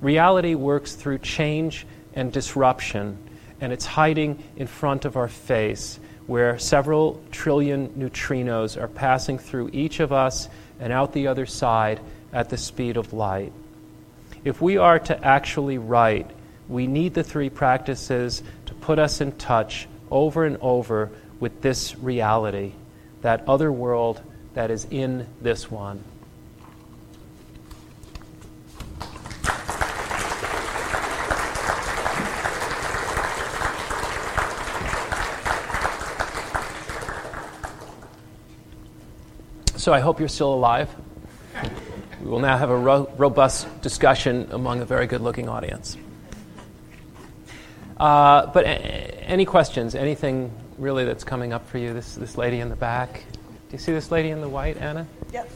[0.00, 3.18] Reality works through change and disruption,
[3.60, 9.70] and it's hiding in front of our face, where several trillion neutrinos are passing through
[9.72, 10.48] each of us
[10.80, 12.00] and out the other side
[12.32, 13.52] at the speed of light.
[14.44, 16.30] If we are to actually write,
[16.68, 21.96] we need the three practices to put us in touch over and over with this
[21.98, 22.72] reality,
[23.22, 24.20] that other world
[24.54, 26.02] that is in this one.
[39.80, 40.94] So I hope you're still alive.
[42.20, 45.96] We will now have a ro- robust discussion among a very good looking audience.
[47.96, 49.94] Uh, but a- any questions?
[49.94, 51.94] Anything really that's coming up for you?
[51.94, 53.24] This, this lady in the back?
[53.32, 55.06] Do you see this lady in the white, Anna?
[55.32, 55.50] Yep.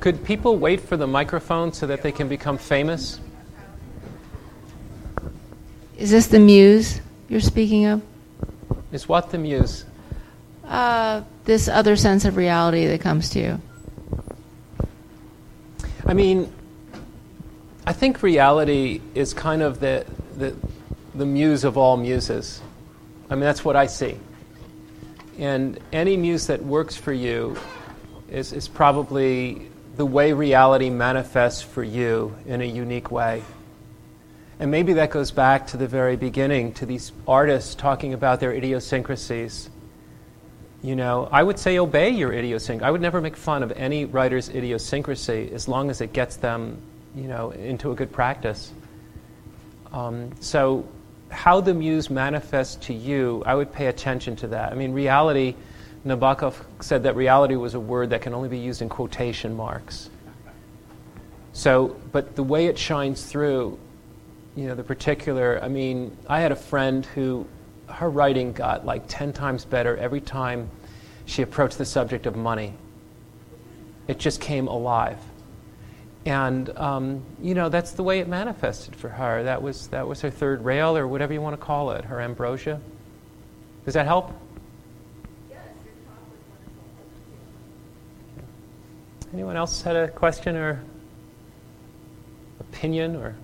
[0.00, 3.20] Could people wait for the microphone so that they can become famous?
[5.98, 8.00] Is this the muse you're speaking of?
[8.90, 9.84] Is what the muse?
[10.68, 13.60] Uh, this other sense of reality that comes to you.
[16.04, 16.52] I mean,
[17.86, 20.04] I think reality is kind of the,
[20.36, 20.54] the,
[21.14, 22.60] the muse of all muses.
[23.30, 24.18] I mean, that's what I see.
[25.38, 27.56] And any muse that works for you
[28.30, 33.42] is, is probably the way reality manifests for you in a unique way.
[34.60, 38.52] And maybe that goes back to the very beginning, to these artists talking about their
[38.52, 39.70] idiosyncrasies
[40.82, 42.86] you know, I would say obey your idiosyncrasy.
[42.86, 46.80] I would never make fun of any writer's idiosyncrasy as long as it gets them,
[47.16, 48.72] you know, into a good practice.
[49.92, 50.86] Um, so,
[51.30, 54.72] how the muse manifests to you, I would pay attention to that.
[54.72, 55.56] I mean, reality,
[56.06, 60.08] Nabokov said that reality was a word that can only be used in quotation marks.
[61.52, 63.78] So, but the way it shines through,
[64.56, 67.46] you know, the particular, I mean, I had a friend who
[67.88, 70.70] her writing got like 10 times better every time
[71.26, 72.74] she approached the subject of money.
[74.06, 75.18] It just came alive.
[76.24, 79.42] And, um, you know, that's the way it manifested for her.
[79.44, 82.20] That was, that was her third rail, or whatever you want to call it, her
[82.20, 82.80] ambrosia.
[83.84, 84.32] Does that help?
[85.48, 85.60] Yes.
[89.32, 90.82] Anyone else had a question or
[92.60, 93.34] opinion or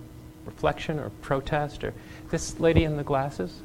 [0.45, 1.85] reflection or protest?
[1.85, 1.95] Or
[2.31, 3.63] this lady in the glasses?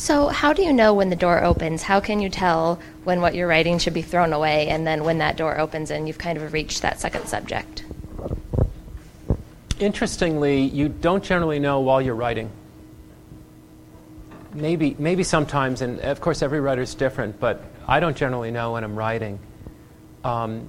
[0.00, 1.82] So, how do you know when the door opens?
[1.82, 5.18] How can you tell when what you're writing should be thrown away and then when
[5.18, 7.84] that door opens and you've kind of reached that second subject?
[9.78, 12.50] Interestingly, you don't generally know while you're writing.
[14.54, 18.84] Maybe, maybe sometimes, and of course, every writer's different, but I don't generally know when
[18.84, 19.38] I'm writing.
[20.24, 20.68] Um,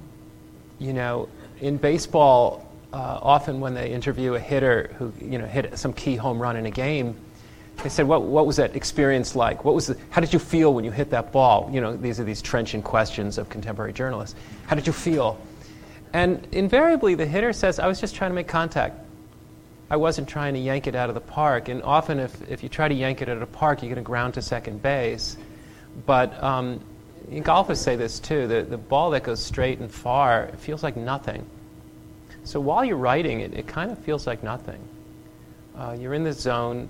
[0.78, 1.28] you know,
[1.60, 6.16] in baseball, uh, often when they interview a hitter who you know hit some key
[6.16, 7.16] home run in a game,
[7.82, 9.64] they said, what, what was that experience like?
[9.64, 11.68] What was the, how did you feel when you hit that ball?
[11.72, 14.36] You know, these are these trenchant questions of contemporary journalists.
[14.66, 15.38] How did you feel?
[16.12, 18.98] And invariably, the hitter says, I was just trying to make contact.
[19.90, 21.68] I wasn't trying to yank it out of the park.
[21.68, 24.02] And often, if, if you try to yank it out of the park, you're going
[24.02, 25.36] to ground to second base.
[26.06, 26.80] But um,
[27.42, 31.44] golfers say this too the, the ball that goes straight and far feels like nothing.
[32.44, 34.80] So while you're writing, it, it kind of feels like nothing.
[35.76, 36.88] Uh, you're in the zone,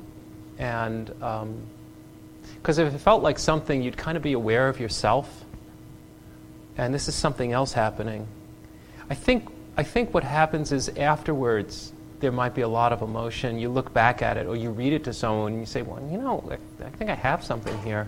[0.59, 1.63] and um,
[2.57, 5.45] Because if it felt like something, you'd kind of be aware of yourself.
[6.77, 8.27] And this is something else happening.
[9.11, 13.59] I think, I think what happens is afterwards, there might be a lot of emotion.
[13.59, 16.01] You look back at it, or you read it to someone, and you say, Well,
[16.11, 18.07] you know, I, I think I have something here.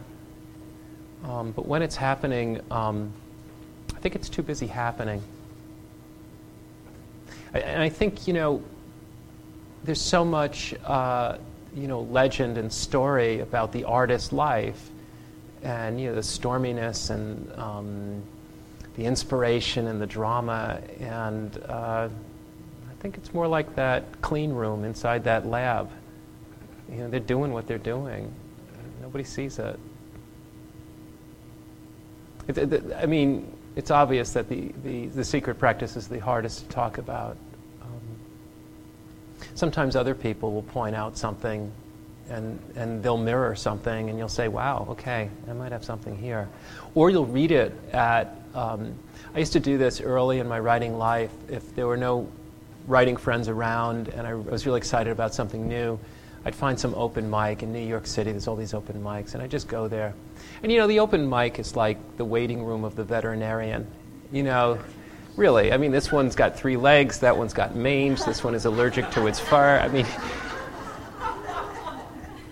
[1.25, 3.13] Um, but when it's happening, um,
[3.95, 5.21] I think it's too busy happening.
[7.53, 8.63] I, and I think, you know,
[9.85, 11.39] there's so much, uh,
[11.75, 14.91] you know, legend and story about the artist's life
[15.63, 18.23] and, you know, the storminess and um,
[18.97, 20.81] the inspiration and the drama.
[21.01, 25.91] And uh, I think it's more like that clean room inside that lab.
[26.91, 28.33] You know, they're doing what they're doing.
[29.01, 29.79] Nobody sees it.
[32.97, 36.99] I mean, it's obvious that the, the, the secret practice is the hardest to talk
[36.99, 37.37] about
[39.55, 41.73] sometimes other people will point out something
[42.29, 46.49] and, and they'll mirror something and you'll say, wow, okay, I might have something here.
[46.95, 48.95] Or you'll read it at, um,
[49.35, 51.33] I used to do this early in my writing life.
[51.49, 52.29] If there were no
[52.87, 55.99] writing friends around and I was really excited about something new,
[56.47, 58.31] I'd find some open mic in New York City.
[58.31, 60.15] There's all these open mics, and I just go there.
[60.63, 63.87] And you know, the open mic is like the waiting room of the veterinarian.
[64.31, 64.79] You know,
[65.37, 68.67] Really, I mean, this one's got three legs, that one's got mange, this one is
[68.67, 69.79] allergic to its fur.
[69.81, 70.07] I mean,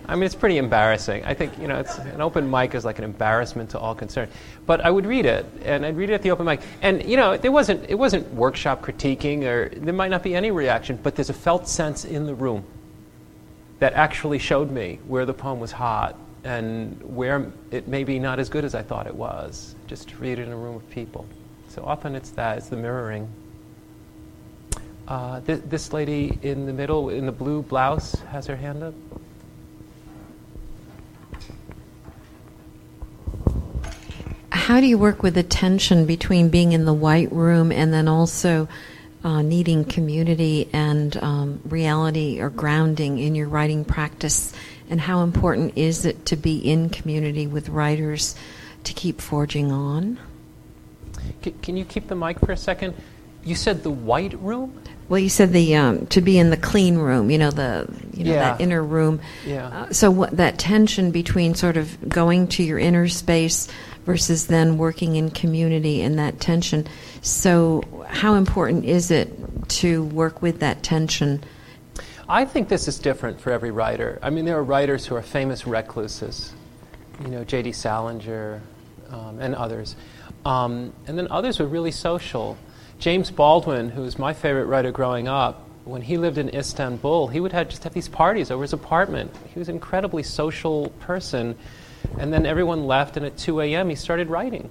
[0.05, 1.23] I mean, it's pretty embarrassing.
[1.23, 4.31] I think, you know, it's, an open mic is like an embarrassment to all concerned.
[4.65, 6.61] But I would read it, and I'd read it at the open mic.
[6.81, 10.51] And, you know, there wasn't, it wasn't workshop critiquing, or there might not be any
[10.51, 12.65] reaction, but there's a felt sense in the room
[13.79, 18.39] that actually showed me where the poem was hot and where it may be not
[18.39, 20.89] as good as I thought it was, just to read it in a room of
[20.89, 21.25] people.
[21.73, 23.27] So often it's that, it's the mirroring.
[25.07, 28.93] Uh, th- this lady in the middle, in the blue blouse, has her hand up.
[34.51, 38.07] How do you work with the tension between being in the white room and then
[38.07, 38.67] also
[39.23, 44.53] uh, needing community and um, reality or grounding in your writing practice?
[44.91, 48.35] And how important is it to be in community with writers
[48.83, 50.19] to keep forging on?
[51.43, 52.93] C- can you keep the mic for a second?
[53.43, 54.81] You said the white room?
[55.09, 58.23] Well, you said the um, to be in the clean room, you know, the you
[58.23, 58.39] know Yeah.
[58.39, 59.19] that inner room.
[59.45, 59.67] Yeah.
[59.67, 63.67] Uh, so what that tension between sort of going to your inner space
[64.05, 66.87] versus then working in community and that tension.
[67.21, 69.29] So how important is it
[69.69, 71.43] to work with that tension?
[72.29, 74.19] I think this is different for every writer.
[74.21, 76.53] I mean, there are writers who are famous recluses,
[77.21, 77.73] you know, J.D.
[77.73, 78.61] Salinger
[79.09, 79.95] um, and others.
[80.45, 82.57] Um, and then others were really social.
[82.99, 87.39] James Baldwin, who was my favorite writer growing up, when he lived in Istanbul, he
[87.39, 89.35] would have just have these parties over his apartment.
[89.53, 91.57] He was an incredibly social person.
[92.17, 94.69] And then everyone left, and at 2 a.m., he started writing.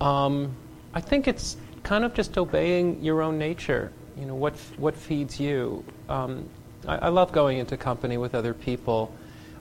[0.00, 0.54] Um,
[0.92, 3.92] I think it's kind of just obeying your own nature.
[4.18, 5.84] You know, what, what feeds you.
[6.08, 6.48] Um,
[6.86, 9.14] I, I love going into company with other people.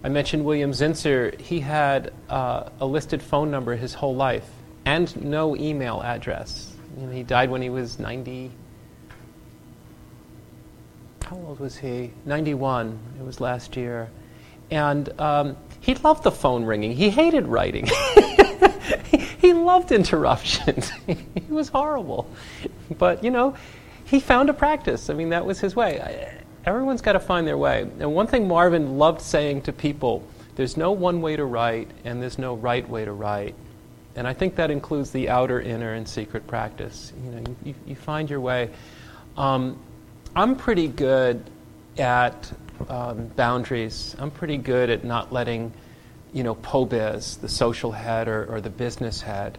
[0.04, 1.40] I mentioned William Zinsser.
[1.40, 4.50] He had uh, a listed phone number his whole life
[4.86, 6.76] and no email address.
[6.98, 8.52] You know, he died when he was 90.
[11.24, 12.12] How old was he?
[12.26, 13.00] 91.
[13.20, 14.10] It was last year.
[14.70, 16.94] And um, he loved the phone ringing.
[16.94, 17.88] He hated writing.
[19.06, 20.90] he, he loved interruptions.
[21.08, 22.30] he was horrible.
[22.98, 23.56] But, you know,
[24.06, 25.10] he found a practice.
[25.10, 26.02] I mean, that was his way.
[26.02, 27.82] I, everyone's got to find their way.
[28.00, 32.22] And one thing Marvin loved saying to people there's no one way to write, and
[32.22, 33.56] there's no right way to write.
[34.16, 37.14] And I think that includes the outer, inner, and secret practice.
[37.24, 38.70] You know, you, you, find your way.
[39.38, 39.80] Um,
[40.36, 41.44] I'm pretty good
[41.98, 42.52] at
[42.90, 44.16] um, boundaries.
[44.20, 45.72] I'm pretty good at not letting,
[46.34, 49.58] you know, POBIZ, the social head or, or the business head,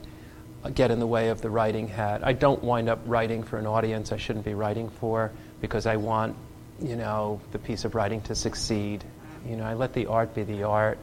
[0.65, 2.23] uh, get in the way of the writing head.
[2.23, 5.97] I don't wind up writing for an audience I shouldn't be writing for because I
[5.97, 6.37] want,
[6.81, 9.03] you know, the piece of writing to succeed.
[9.49, 10.99] You know, I let the art be the art.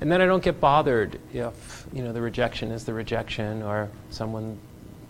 [0.00, 3.88] And then I don't get bothered if, you know, the rejection is the rejection or
[4.10, 4.58] someone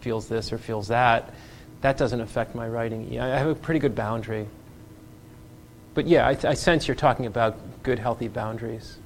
[0.01, 1.35] feels this or feels that.
[1.81, 3.19] That doesn't affect my writing.
[3.21, 4.47] I have a pretty good boundary.
[5.95, 8.97] But yeah, I, I sense you're talking about good, healthy boundaries.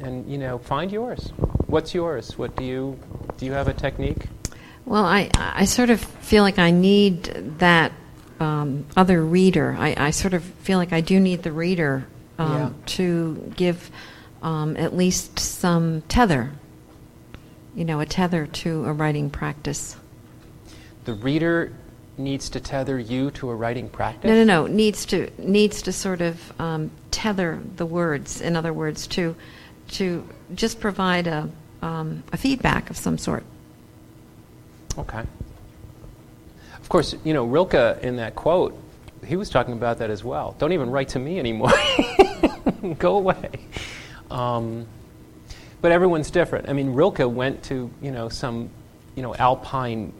[0.00, 1.32] And, you know, find yours.
[1.66, 2.36] What's yours?
[2.36, 2.98] What do you,
[3.36, 4.26] do you have a technique?
[4.84, 7.24] Well, I, I sort of feel like I need
[7.58, 7.92] that
[8.40, 9.76] um, other reader.
[9.78, 12.06] I, I sort of feel like I do need the reader
[12.38, 12.70] um, Yeah.
[12.86, 13.90] to give
[14.42, 16.50] um, at least some tether,
[17.74, 19.96] you know, a tether to a writing practice.
[21.04, 21.72] The reader
[22.18, 24.28] needs to tether you to a writing practice?
[24.28, 24.66] No, no, no.
[24.66, 28.40] Needs to needs to sort of um, tether the words.
[28.40, 29.34] In other words, to
[29.92, 31.48] to just provide a,
[31.82, 33.44] um, a feedback of some sort.
[34.96, 35.22] Okay.
[36.80, 38.78] Of course, you know, Rilke in that quote,
[39.24, 40.56] he was talking about that as well.
[40.58, 41.72] Don't even write to me anymore.
[42.98, 43.50] Go away.
[44.32, 44.86] Um,
[45.82, 46.68] but everyone's different.
[46.68, 48.70] I mean, Rilke went to, you know, some,
[49.14, 50.12] you know, alpine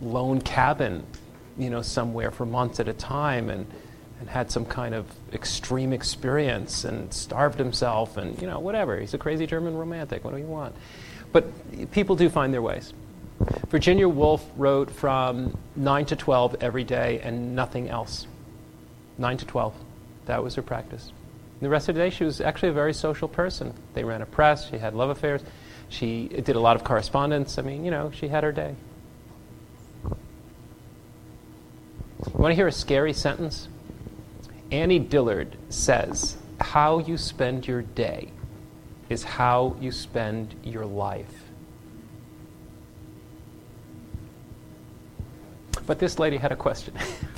[0.00, 1.04] lone cabin,
[1.58, 3.66] you know, somewhere for months at a time and,
[4.20, 8.98] and had some kind of extreme experience and starved himself and, you know, whatever.
[9.00, 10.24] He's a crazy German romantic.
[10.24, 10.74] What do you want?
[11.32, 12.92] But people do find their ways.
[13.68, 18.26] Virginia Woolf wrote from 9 to 12 every day and nothing else.
[19.18, 19.74] 9 to 12.
[20.26, 21.12] That was her practice.
[21.60, 23.72] The rest of the day, she was actually a very social person.
[23.94, 25.42] They ran a press, she had love affairs,
[25.88, 27.58] she did a lot of correspondence.
[27.58, 28.74] I mean, you know, she had her day.
[32.32, 33.68] Want to hear a scary sentence?
[34.70, 38.32] Annie Dillard says, How you spend your day
[39.08, 41.44] is how you spend your life.
[45.86, 46.94] But this lady had a question.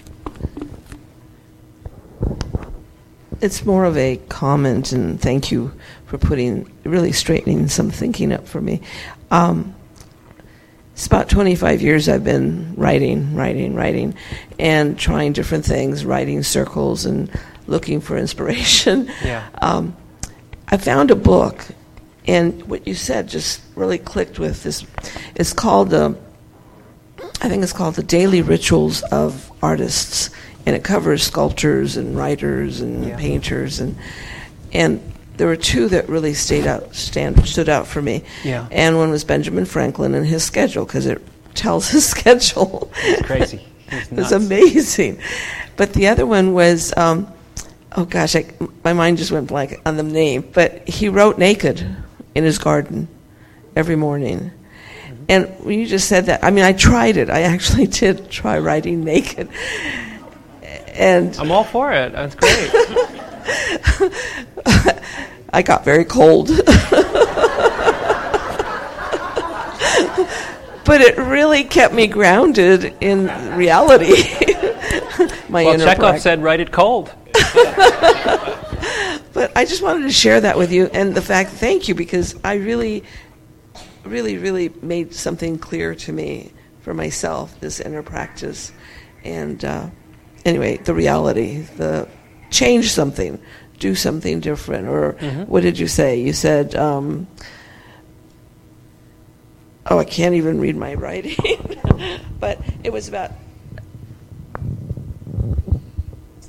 [3.40, 5.72] it's more of a comment, and thank you
[6.06, 8.80] for putting, really straightening some thinking up for me.
[9.30, 9.74] Um,
[10.92, 14.14] it's about 25 years I've been writing, writing, writing,
[14.58, 17.30] and trying different things, writing circles and
[17.68, 19.08] looking for inspiration.
[19.22, 19.48] Yeah.
[19.62, 19.96] Um,
[20.70, 21.64] I found a book,
[22.26, 24.84] and what you said just really clicked with this.
[25.34, 26.12] It's called, uh,
[27.40, 30.30] I think it's called The Daily Rituals of Artists
[30.66, 33.16] and it covers sculptors and writers and Yeah.
[33.16, 33.96] painters and
[34.72, 35.00] and
[35.36, 38.24] there were two that really stayed out stand stood out for me.
[38.44, 38.66] Yeah.
[38.70, 41.22] And one was Benjamin Franklin and his schedule because it
[41.54, 42.90] tells his schedule.
[43.02, 43.64] It's crazy.
[43.90, 45.20] It's, it was amazing.
[45.76, 47.32] But the other one was um,
[47.96, 48.46] oh gosh, I,
[48.84, 50.48] my mind just went blank on the name.
[50.52, 51.86] But he wrote naked
[52.34, 53.08] in his garden
[53.76, 54.50] every morning.
[55.06, 55.24] Mm-hmm.
[55.28, 57.30] And when you just said that, I mean, I tried it.
[57.30, 59.48] I actually did try writing naked.
[60.98, 62.12] And I'm all for it.
[62.12, 62.70] That's great.
[65.50, 66.48] I got very cold.
[70.84, 74.08] but it really kept me grounded in reality.
[75.48, 77.14] My well, Chekhov said, write it cold.
[79.38, 82.34] But I just wanted to share that with you and the fact, thank you, because
[82.42, 83.04] I really,
[84.04, 88.72] really, really made something clear to me for myself, this inner practice.
[89.22, 89.90] And uh,
[90.48, 92.08] anyway, the reality, the
[92.50, 93.38] change something,
[93.78, 94.88] do something different.
[94.88, 95.12] Or
[95.46, 96.20] what did you say?
[96.20, 97.26] You said, um,
[99.86, 101.36] oh, I can't even read my writing.
[102.40, 103.32] but it was about.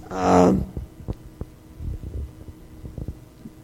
[0.09, 0.65] Um,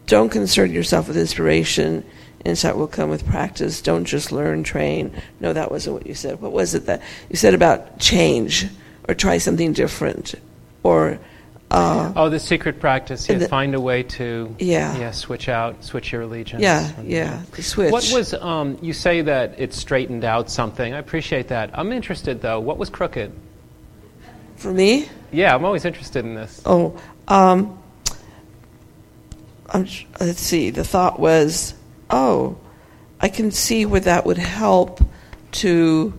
[0.05, 2.05] don't concern yourself with inspiration.
[2.43, 3.81] Insight will come with practice.
[3.81, 5.11] Don't just learn, train.
[5.39, 6.39] No, that wasn't what you said.
[6.39, 8.67] What was it that you said about change
[9.07, 10.35] or try something different
[10.83, 11.19] or
[11.71, 13.27] uh, Oh, the secret practice.
[13.27, 14.97] Yeah, the- find a way to Yeah.
[14.97, 16.61] yeah, switch out, switch your allegiance.
[16.61, 17.91] yeah, And, yeah, switch.
[17.91, 20.93] What was um, you say that it straightened out something?
[20.93, 21.71] I appreciate that.
[21.73, 22.59] I'm interested though.
[22.59, 23.31] What was crooked?
[24.57, 25.09] for me?
[25.33, 26.61] Yeah, I'm always interested in this.
[26.65, 26.97] Oh,
[27.27, 27.77] um,
[29.69, 29.85] I'm,
[30.21, 30.69] let's see.
[30.69, 31.73] The thought was,
[32.09, 32.57] oh,
[33.19, 35.01] I can see where that would help
[35.53, 36.13] to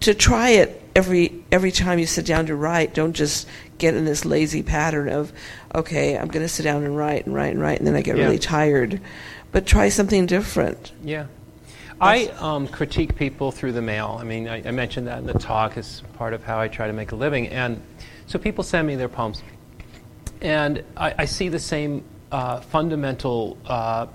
[0.00, 2.94] to try it every every time you sit down to write.
[2.94, 5.32] Don't just get in this lazy pattern of,
[5.74, 8.02] okay, I'm going to sit down and write and write and write, and then I
[8.02, 8.24] get Yeah.
[8.24, 9.00] really tired.
[9.52, 10.92] But try something different.
[11.02, 11.26] Yeah.
[12.00, 14.18] I um, critique people through the mail.
[14.20, 16.88] I mean, I, I mentioned that in the talk as part of how I try
[16.88, 17.48] to make a living.
[17.48, 17.80] And
[18.26, 19.42] so people send me their poems.
[20.42, 24.08] And I, I see the same uh, fundamental uh,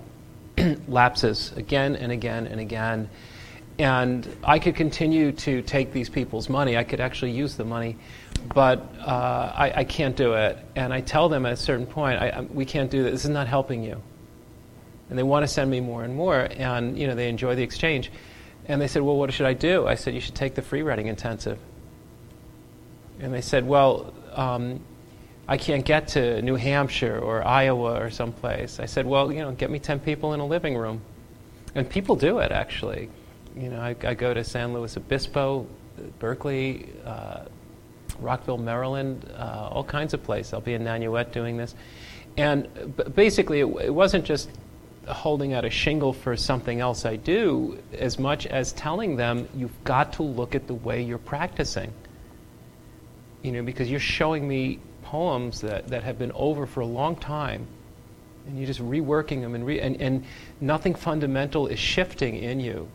[0.88, 3.10] lapses again and again and again.
[3.80, 6.78] And I could continue to take these people's money.
[6.78, 7.96] I could actually use the money,
[8.54, 10.58] but uh, I, I can't do it.
[10.76, 13.14] And I tell them at a certain point, I, I, we can't do this.
[13.14, 14.02] This is not helping you
[15.10, 17.64] and they want to send me more and more, and you know they enjoy the
[17.64, 18.12] exchange.
[18.68, 20.84] And they said, "Well, what should I do?" I said, "You should take the free
[20.84, 21.58] writing intensive."
[23.20, 24.82] And they said, "Well, um,
[25.48, 29.52] I can't get to New Hampshire or Iowa or someplace." I said, "Well, you know,
[29.52, 31.02] get me ten people in a living room,"
[31.74, 33.10] and people do it actually.
[33.56, 35.68] You know, I, I go to San Luis Obispo,
[36.20, 37.45] Berkeley, uh,
[38.20, 40.54] Rockville, Maryland, uh, all kinds of places.
[40.54, 41.76] I'll be in Nanuet doing this.
[42.38, 42.68] And
[43.16, 44.50] basically, it, it wasn't just
[45.08, 49.84] holding out a shingle for something else I do as much as telling them you've
[49.84, 51.91] got to look at the way you're practicing.
[53.41, 57.16] You know, because you're showing me poems that, that have been over for a long
[57.16, 57.66] time
[58.45, 60.26] And you're just reworking them, and, re- and, and
[60.62, 62.88] nothing fundamental is shifting in you.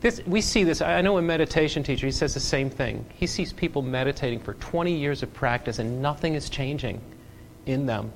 [0.00, 0.82] This, we see this.
[0.82, 3.06] I know a meditation teacher, he says the same thing.
[3.14, 7.00] He sees people meditating for 20 years of practice, and nothing is changing
[7.64, 8.12] in them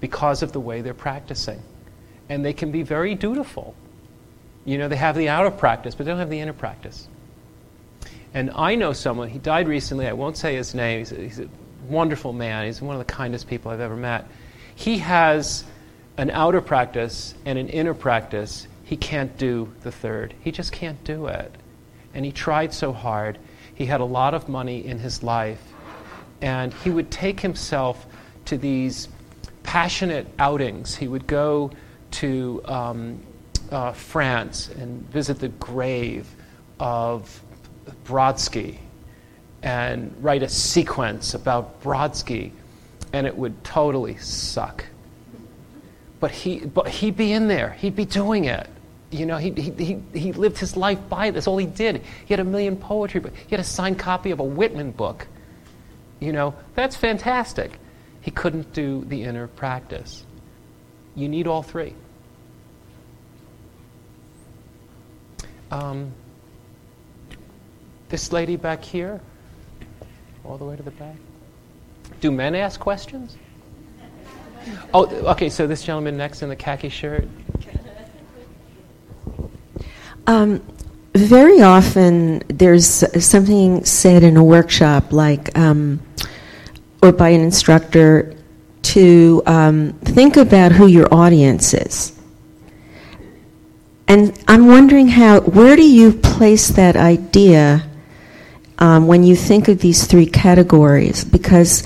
[0.00, 1.60] because of the way they're practicing.
[2.28, 3.74] And they can be very dutiful.
[4.64, 7.08] You know, they have the outer practice, but they don't have the inner practice.
[8.32, 11.40] And I know someone, he died recently, I won't say his name, he's a, he's
[11.40, 11.48] a
[11.88, 14.26] wonderful man, he's one of the kindest people I've ever met.
[14.74, 15.64] He has
[16.16, 18.66] an outer practice and an inner practice.
[18.84, 20.34] He can't do the third.
[20.40, 21.54] He just can't do it.
[22.12, 23.38] And he tried so hard.
[23.74, 25.62] He had a lot of money in his life.
[26.40, 28.06] And he would take himself
[28.44, 29.08] to these
[29.62, 30.94] passionate outings.
[30.94, 31.70] He would go
[32.12, 33.20] to um,
[33.70, 36.28] uh, France and visit the grave
[36.78, 37.42] of
[38.04, 38.78] Brodsky
[39.62, 42.52] and write a sequence about Brodsky,
[43.12, 44.84] and it would totally suck.
[46.20, 48.68] But, he, but he'd be in there, he'd be doing it.
[49.14, 51.46] You know, he, he, he lived his life by this.
[51.46, 52.02] All he did.
[52.26, 53.38] He had a million poetry books.
[53.38, 55.28] He had a signed copy of a Whitman book.
[56.18, 57.78] You know, that's fantastic.
[58.22, 60.26] He couldn't do the inner practice.
[61.14, 61.94] You need all three.
[65.70, 66.10] Um,
[68.08, 69.20] this lady back here,
[70.42, 71.14] all the way to the back.
[72.20, 73.36] Do men ask questions?
[74.92, 77.28] Oh, okay, so this gentleman next in the khaki shirt.
[80.26, 80.62] Um,
[81.14, 86.00] very often there's something said in a workshop, like, um,
[87.02, 88.34] or by an instructor,
[88.82, 92.18] to um, think about who your audience is.
[94.08, 97.86] And I'm wondering how, where do you place that idea
[98.78, 101.24] um, when you think of these three categories?
[101.24, 101.84] Because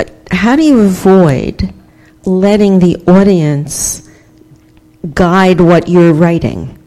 [0.00, 1.72] uh, how do you avoid
[2.24, 4.08] letting the audience
[5.14, 6.81] guide what you're writing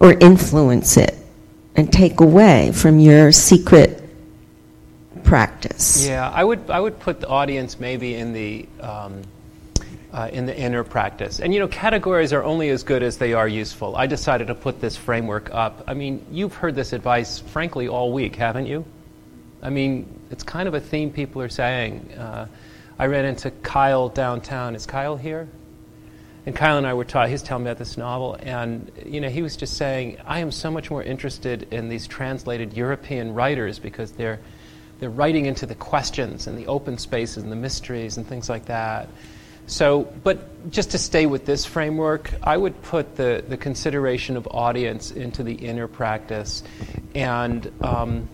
[0.00, 1.16] or influence it
[1.76, 4.02] and take away from your secret
[5.24, 6.06] practice?
[6.06, 8.68] Yeah, I would, I would put the audience maybe in the.
[8.80, 9.22] Um,
[10.12, 11.40] uh, in the inner practice.
[11.40, 13.96] And you know, categories are only as good as they are useful.
[13.96, 15.84] I decided to put this framework up.
[15.86, 18.84] I mean, you've heard this advice, frankly, all week, haven't you?
[19.62, 22.12] I mean, it's kind of a theme people are saying.
[22.12, 22.46] Uh,
[22.98, 24.74] I ran into Kyle downtown.
[24.74, 25.48] Is Kyle here?
[26.48, 29.28] And Kyle and I were talking, he's telling me about this novel, and you know,
[29.28, 33.78] he was just saying, I am so much more interested in these translated European writers
[33.78, 34.40] because they're,
[34.98, 38.64] they're writing into the questions and the open spaces and the mysteries and things like
[38.64, 39.10] that.
[39.66, 44.48] So, but just to stay with this framework, I would put the, the consideration of
[44.50, 46.62] audience into the inner practice.
[47.14, 48.26] And um,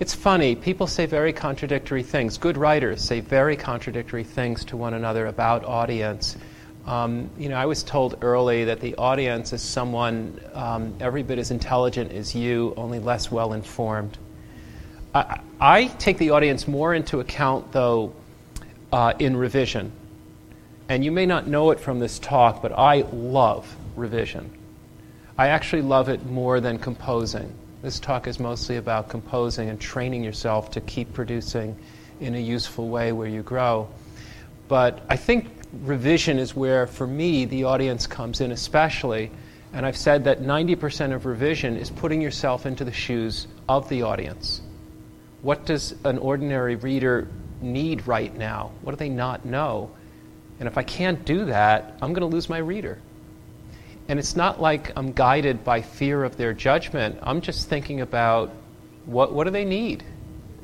[0.00, 2.36] it's funny, people say very contradictory things.
[2.36, 6.36] Good writers say very contradictory things to one another about audience.
[6.88, 11.38] Um, you know, I was told early that the audience is someone um, every bit
[11.38, 14.16] as intelligent as you, only less well informed.
[15.14, 18.14] I, I, take the audience more into account, though,
[18.90, 19.92] uh, in revision
[20.88, 24.50] and you may not know it from this talk, but I love revision.
[25.36, 27.52] I actually love it more than composing.
[27.82, 31.76] This talk is mostly about composing and training yourself to keep producing
[32.20, 33.88] in a useful way where you grow.
[34.66, 39.30] But I think revision is where, for me, the audience comes in, especially.
[39.72, 44.02] And I've said that 90% of revision is putting yourself into the shoes of the
[44.02, 44.62] audience.
[45.42, 47.28] What does an ordinary reader
[47.60, 48.72] need right now?
[48.82, 49.90] What do they not know?
[50.58, 52.98] And if I can't do that, I'm going to lose my reader.
[54.08, 57.18] And it's not like I'm guided by fear of their judgment.
[57.22, 58.50] I'm just thinking about
[59.04, 60.02] what, what do they need?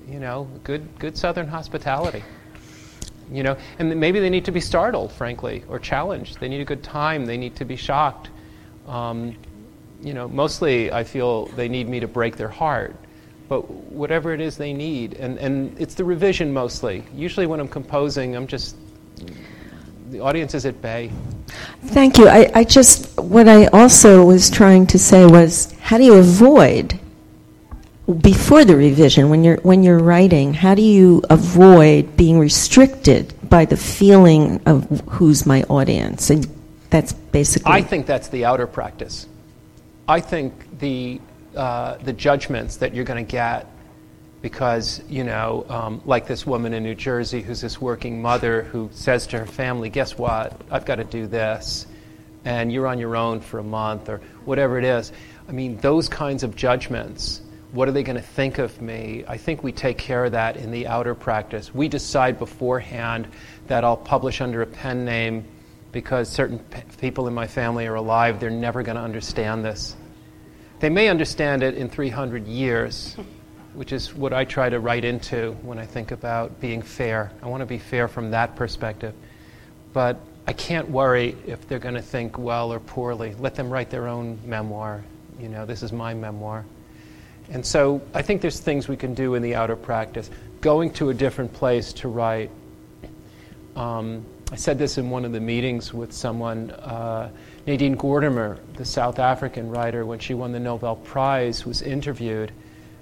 [0.09, 2.25] You know, good, good Southern hospitality.
[3.33, 6.41] You know, and maybe they need to be startled, frankly, or challenged.
[6.41, 7.25] They need a good time.
[7.25, 8.31] They need to be shocked.
[8.87, 9.37] Um,
[10.03, 12.95] you know, mostly I feel they need me to break their heart.
[13.49, 17.05] But whatever it is they need, and, and it's the revision mostly.
[17.15, 18.77] Usually when I'm composing, I'm just
[20.11, 21.11] the audience is at bay.
[21.87, 22.29] Thank you.
[22.29, 26.99] I, I just, what I also was trying to say was how do you avoid,
[28.21, 33.65] before the revision, when you're, when you're writing, how do you avoid being restricted by
[33.65, 36.29] the feeling of who's my audience?
[36.29, 36.47] And
[36.91, 37.73] that's basically.
[37.73, 39.27] I think that's the outer practice.
[40.07, 41.21] I think the,
[41.57, 43.67] uh, the judgments that you're going to get
[44.43, 48.91] because, you know, um, like this woman in New Jersey who's this working mother who
[48.93, 50.61] says to her family, guess what?
[50.71, 51.87] I've got to do this.
[52.45, 55.13] And you're on your own for a month or whatever it is.
[55.49, 57.41] I mean, those kinds of judgments.
[57.75, 59.25] What are they going to think of me?
[59.27, 61.75] I think we take care of that in the outer practice.
[61.75, 63.27] We decide beforehand
[63.67, 65.45] that I'll publish under a pen name
[65.91, 66.61] because certain
[67.01, 68.39] people in my family are alive.
[68.39, 69.97] They're never going to understand this.
[70.79, 73.17] They may understand it in 300 years,
[73.73, 77.33] which is what I try to write into when I think about being fair.
[77.43, 79.15] I want to be fair from that perspective.
[79.93, 83.35] But I can't worry if they're going to think well or poorly.
[83.41, 85.03] Let them write their own memoir.
[85.41, 86.65] You know, this is my memoir.
[87.51, 90.31] And so I think there's things we can do in the outer practice.
[90.61, 92.51] Going to a different place to write.
[93.77, 97.31] Um, I said this in one of the meetings with someone, uh,
[97.67, 102.53] Nadine Gordimer, the South African writer, when she won the Nobel Prize, was interviewed,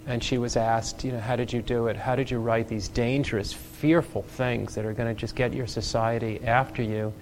[0.06, 1.96] and she was asked, you know, how did you do it?
[1.96, 5.66] How did you write these dangerous, fearful things that are going to just get your
[5.66, 7.12] society after you?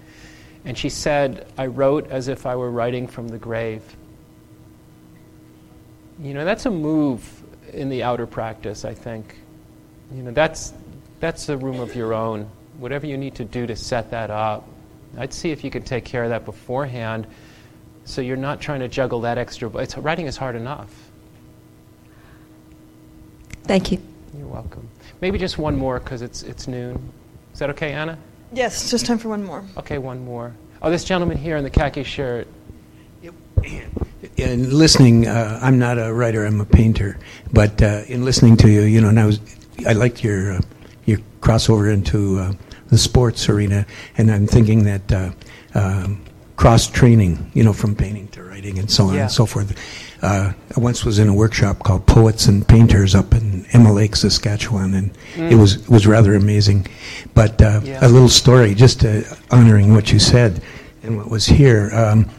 [0.65, 3.83] And she said, I wrote as if I were writing from the grave.
[6.21, 7.43] You know, that's a move
[7.73, 9.35] in the outer practice, I think.
[10.13, 10.73] You know, that's,
[11.19, 12.49] that's a room of your own.
[12.77, 14.67] Whatever you need to do to set that up,
[15.17, 17.27] I'd see if you could take care of that beforehand
[18.05, 19.69] so you're not trying to juggle that extra.
[19.77, 20.93] It's, writing is hard enough.
[23.63, 23.99] Thank you.
[24.37, 24.87] You're welcome.
[25.21, 27.11] Maybe just one more because it's, it's noon.
[27.53, 28.17] Is that okay, Anna?
[28.53, 29.63] Yes, just time for one more.
[29.77, 30.53] Okay, one more.
[30.81, 32.47] Oh, this gentleman here in the khaki shirt.
[34.37, 37.17] In listening, uh, I'm not a writer; I'm a painter.
[37.53, 39.39] But uh, in listening to you, you know, and I was,
[39.87, 40.61] I liked your uh,
[41.05, 42.53] your crossover into uh,
[42.87, 43.85] the sports arena,
[44.17, 45.31] and I'm thinking that uh,
[45.75, 46.23] um,
[46.55, 49.21] cross training, you know, from painting to writing and so on Yeah.
[49.23, 49.75] and so forth.
[50.23, 54.15] Uh, I once was in a workshop called Poets and Painters up in Emma Lake,
[54.15, 55.11] Saskatchewan, and
[55.51, 56.87] it was it was rather amazing.
[57.35, 57.99] But uh, Yeah.
[58.05, 59.21] a little story, just uh,
[59.51, 60.61] honoring what you said
[61.03, 61.91] and what was here.
[61.93, 62.29] Um,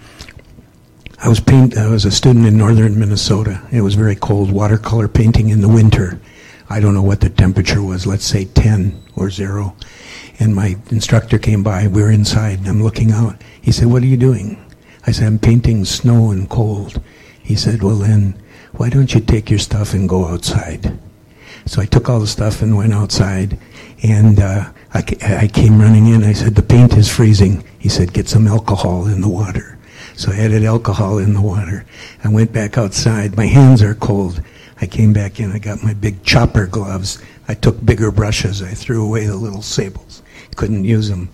[1.25, 1.79] I was paint.
[1.79, 3.63] I was a student in northern Minnesota.
[3.71, 4.51] It was very cold.
[4.51, 6.21] Watercolor painting in the winter.
[6.69, 8.09] I don't know what the temperature was.
[8.09, 9.77] Let's say ten or zero.
[10.41, 11.87] And my instructor came by.
[11.87, 13.41] We were inside, I'm looking out.
[13.61, 14.59] He said, "What are you doing?"
[15.07, 17.01] I said, "I'm painting snow and cold."
[17.41, 18.35] He said, "Well, then,
[18.73, 20.99] why don't you take your stuff and go outside?"
[21.67, 23.59] So I took all the stuff and went outside,
[24.03, 26.25] and uh, I, I came running in.
[26.25, 29.79] I said, "The paint is freezing." He said, "Get some alcohol in the water."
[30.23, 31.85] So I added alcohol in the water.
[32.23, 33.37] I went back outside.
[33.37, 34.41] My hands are cold.
[34.81, 35.51] I came back in.
[35.51, 37.21] I got my big chopper gloves.
[37.49, 38.63] I took bigger brushes.
[38.63, 40.23] I threw away the little sables.
[40.55, 41.29] Couldn't use them.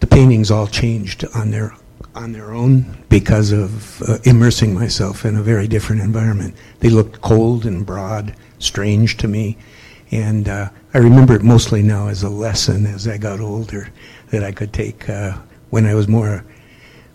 [0.00, 1.74] The paintings all changed on their
[2.14, 6.54] on their own because of uh, immersing myself in a very different environment.
[6.80, 9.56] They looked cold and broad, strange to me,
[10.10, 13.88] and uh, I remember it mostly now as a lesson as I got older
[14.28, 15.38] that I could take uh,
[15.70, 16.44] when I was more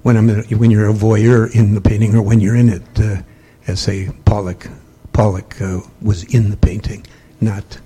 [0.03, 3.21] when I'm when you're a voyeur in the painting or when you're in it, uh,
[3.67, 4.67] as say Pollock
[5.13, 7.05] Pollock uh, was in the painting,
[7.41, 7.79] not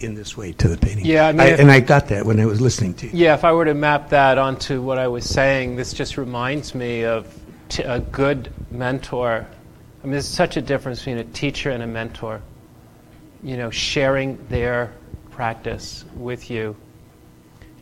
[0.00, 1.06] in this way to the painting.
[1.06, 3.12] Yeah, I mean, if- and I got that when I was listening to you.
[3.14, 6.74] Yeah, if I were to map that onto what I was saying, this just reminds
[6.74, 7.26] me of
[7.70, 9.46] t- a good mentor.
[10.02, 12.42] I mean, there's such a difference between a teacher and a mentor.
[13.42, 14.92] You know, sharing their
[15.30, 16.76] practice with you.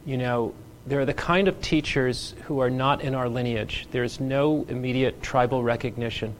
[0.04, 0.54] You know,
[0.86, 3.86] they're the kind of teachers who are not in our lineage.
[3.90, 6.34] There's no immediate tribal recognition.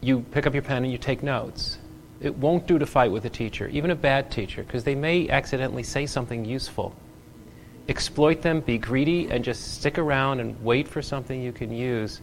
[0.00, 1.78] You pick up your pen and you take notes.
[2.20, 5.28] It won't do to fight with a teacher, even a bad teacher, because they may
[5.28, 6.94] accidentally say something useful
[7.88, 12.20] exploit them, be greedy, and just stick around and wait for something you can use.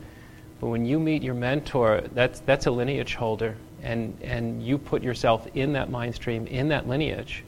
[0.62, 5.04] But when you meet your mentor, that's, that's a lineage holder, and, and you put
[5.04, 7.44] yourself in that mind stream, in that lineage,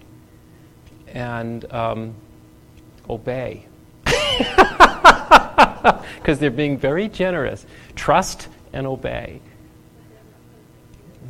[1.07, 2.15] and um,
[3.09, 3.65] obey.
[6.15, 7.65] Because they're being very generous.
[7.95, 9.39] Trust and obey.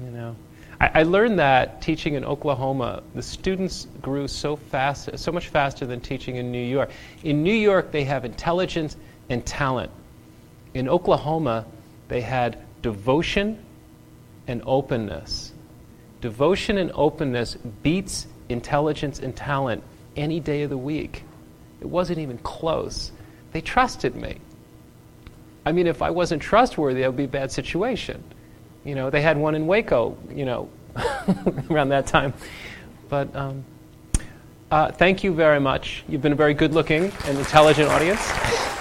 [0.03, 0.35] You know.
[0.79, 5.85] I, I learned that teaching in Oklahoma, the students grew so fast, so much faster
[5.85, 6.91] than teaching in New York.
[7.23, 8.95] In New York, they have intelligence
[9.29, 9.91] and talent.
[10.73, 11.65] In Oklahoma,
[12.07, 13.63] they had devotion
[14.47, 15.53] and openness.
[16.21, 19.83] Devotion and openness beats intelligence and talent
[20.15, 21.23] any day of the week.
[21.87, 23.13] It wasn't even close.
[23.53, 24.39] They trusted me.
[25.65, 28.21] I mean, if I wasn't trustworthy, it would be a bad situation.
[28.83, 30.69] You know, they had one in Waco, you know,
[31.71, 32.33] around that time.
[33.07, 33.63] But um,
[34.69, 36.03] uh, thank you very much.
[36.09, 38.76] You've been a very good looking and intelligent audience.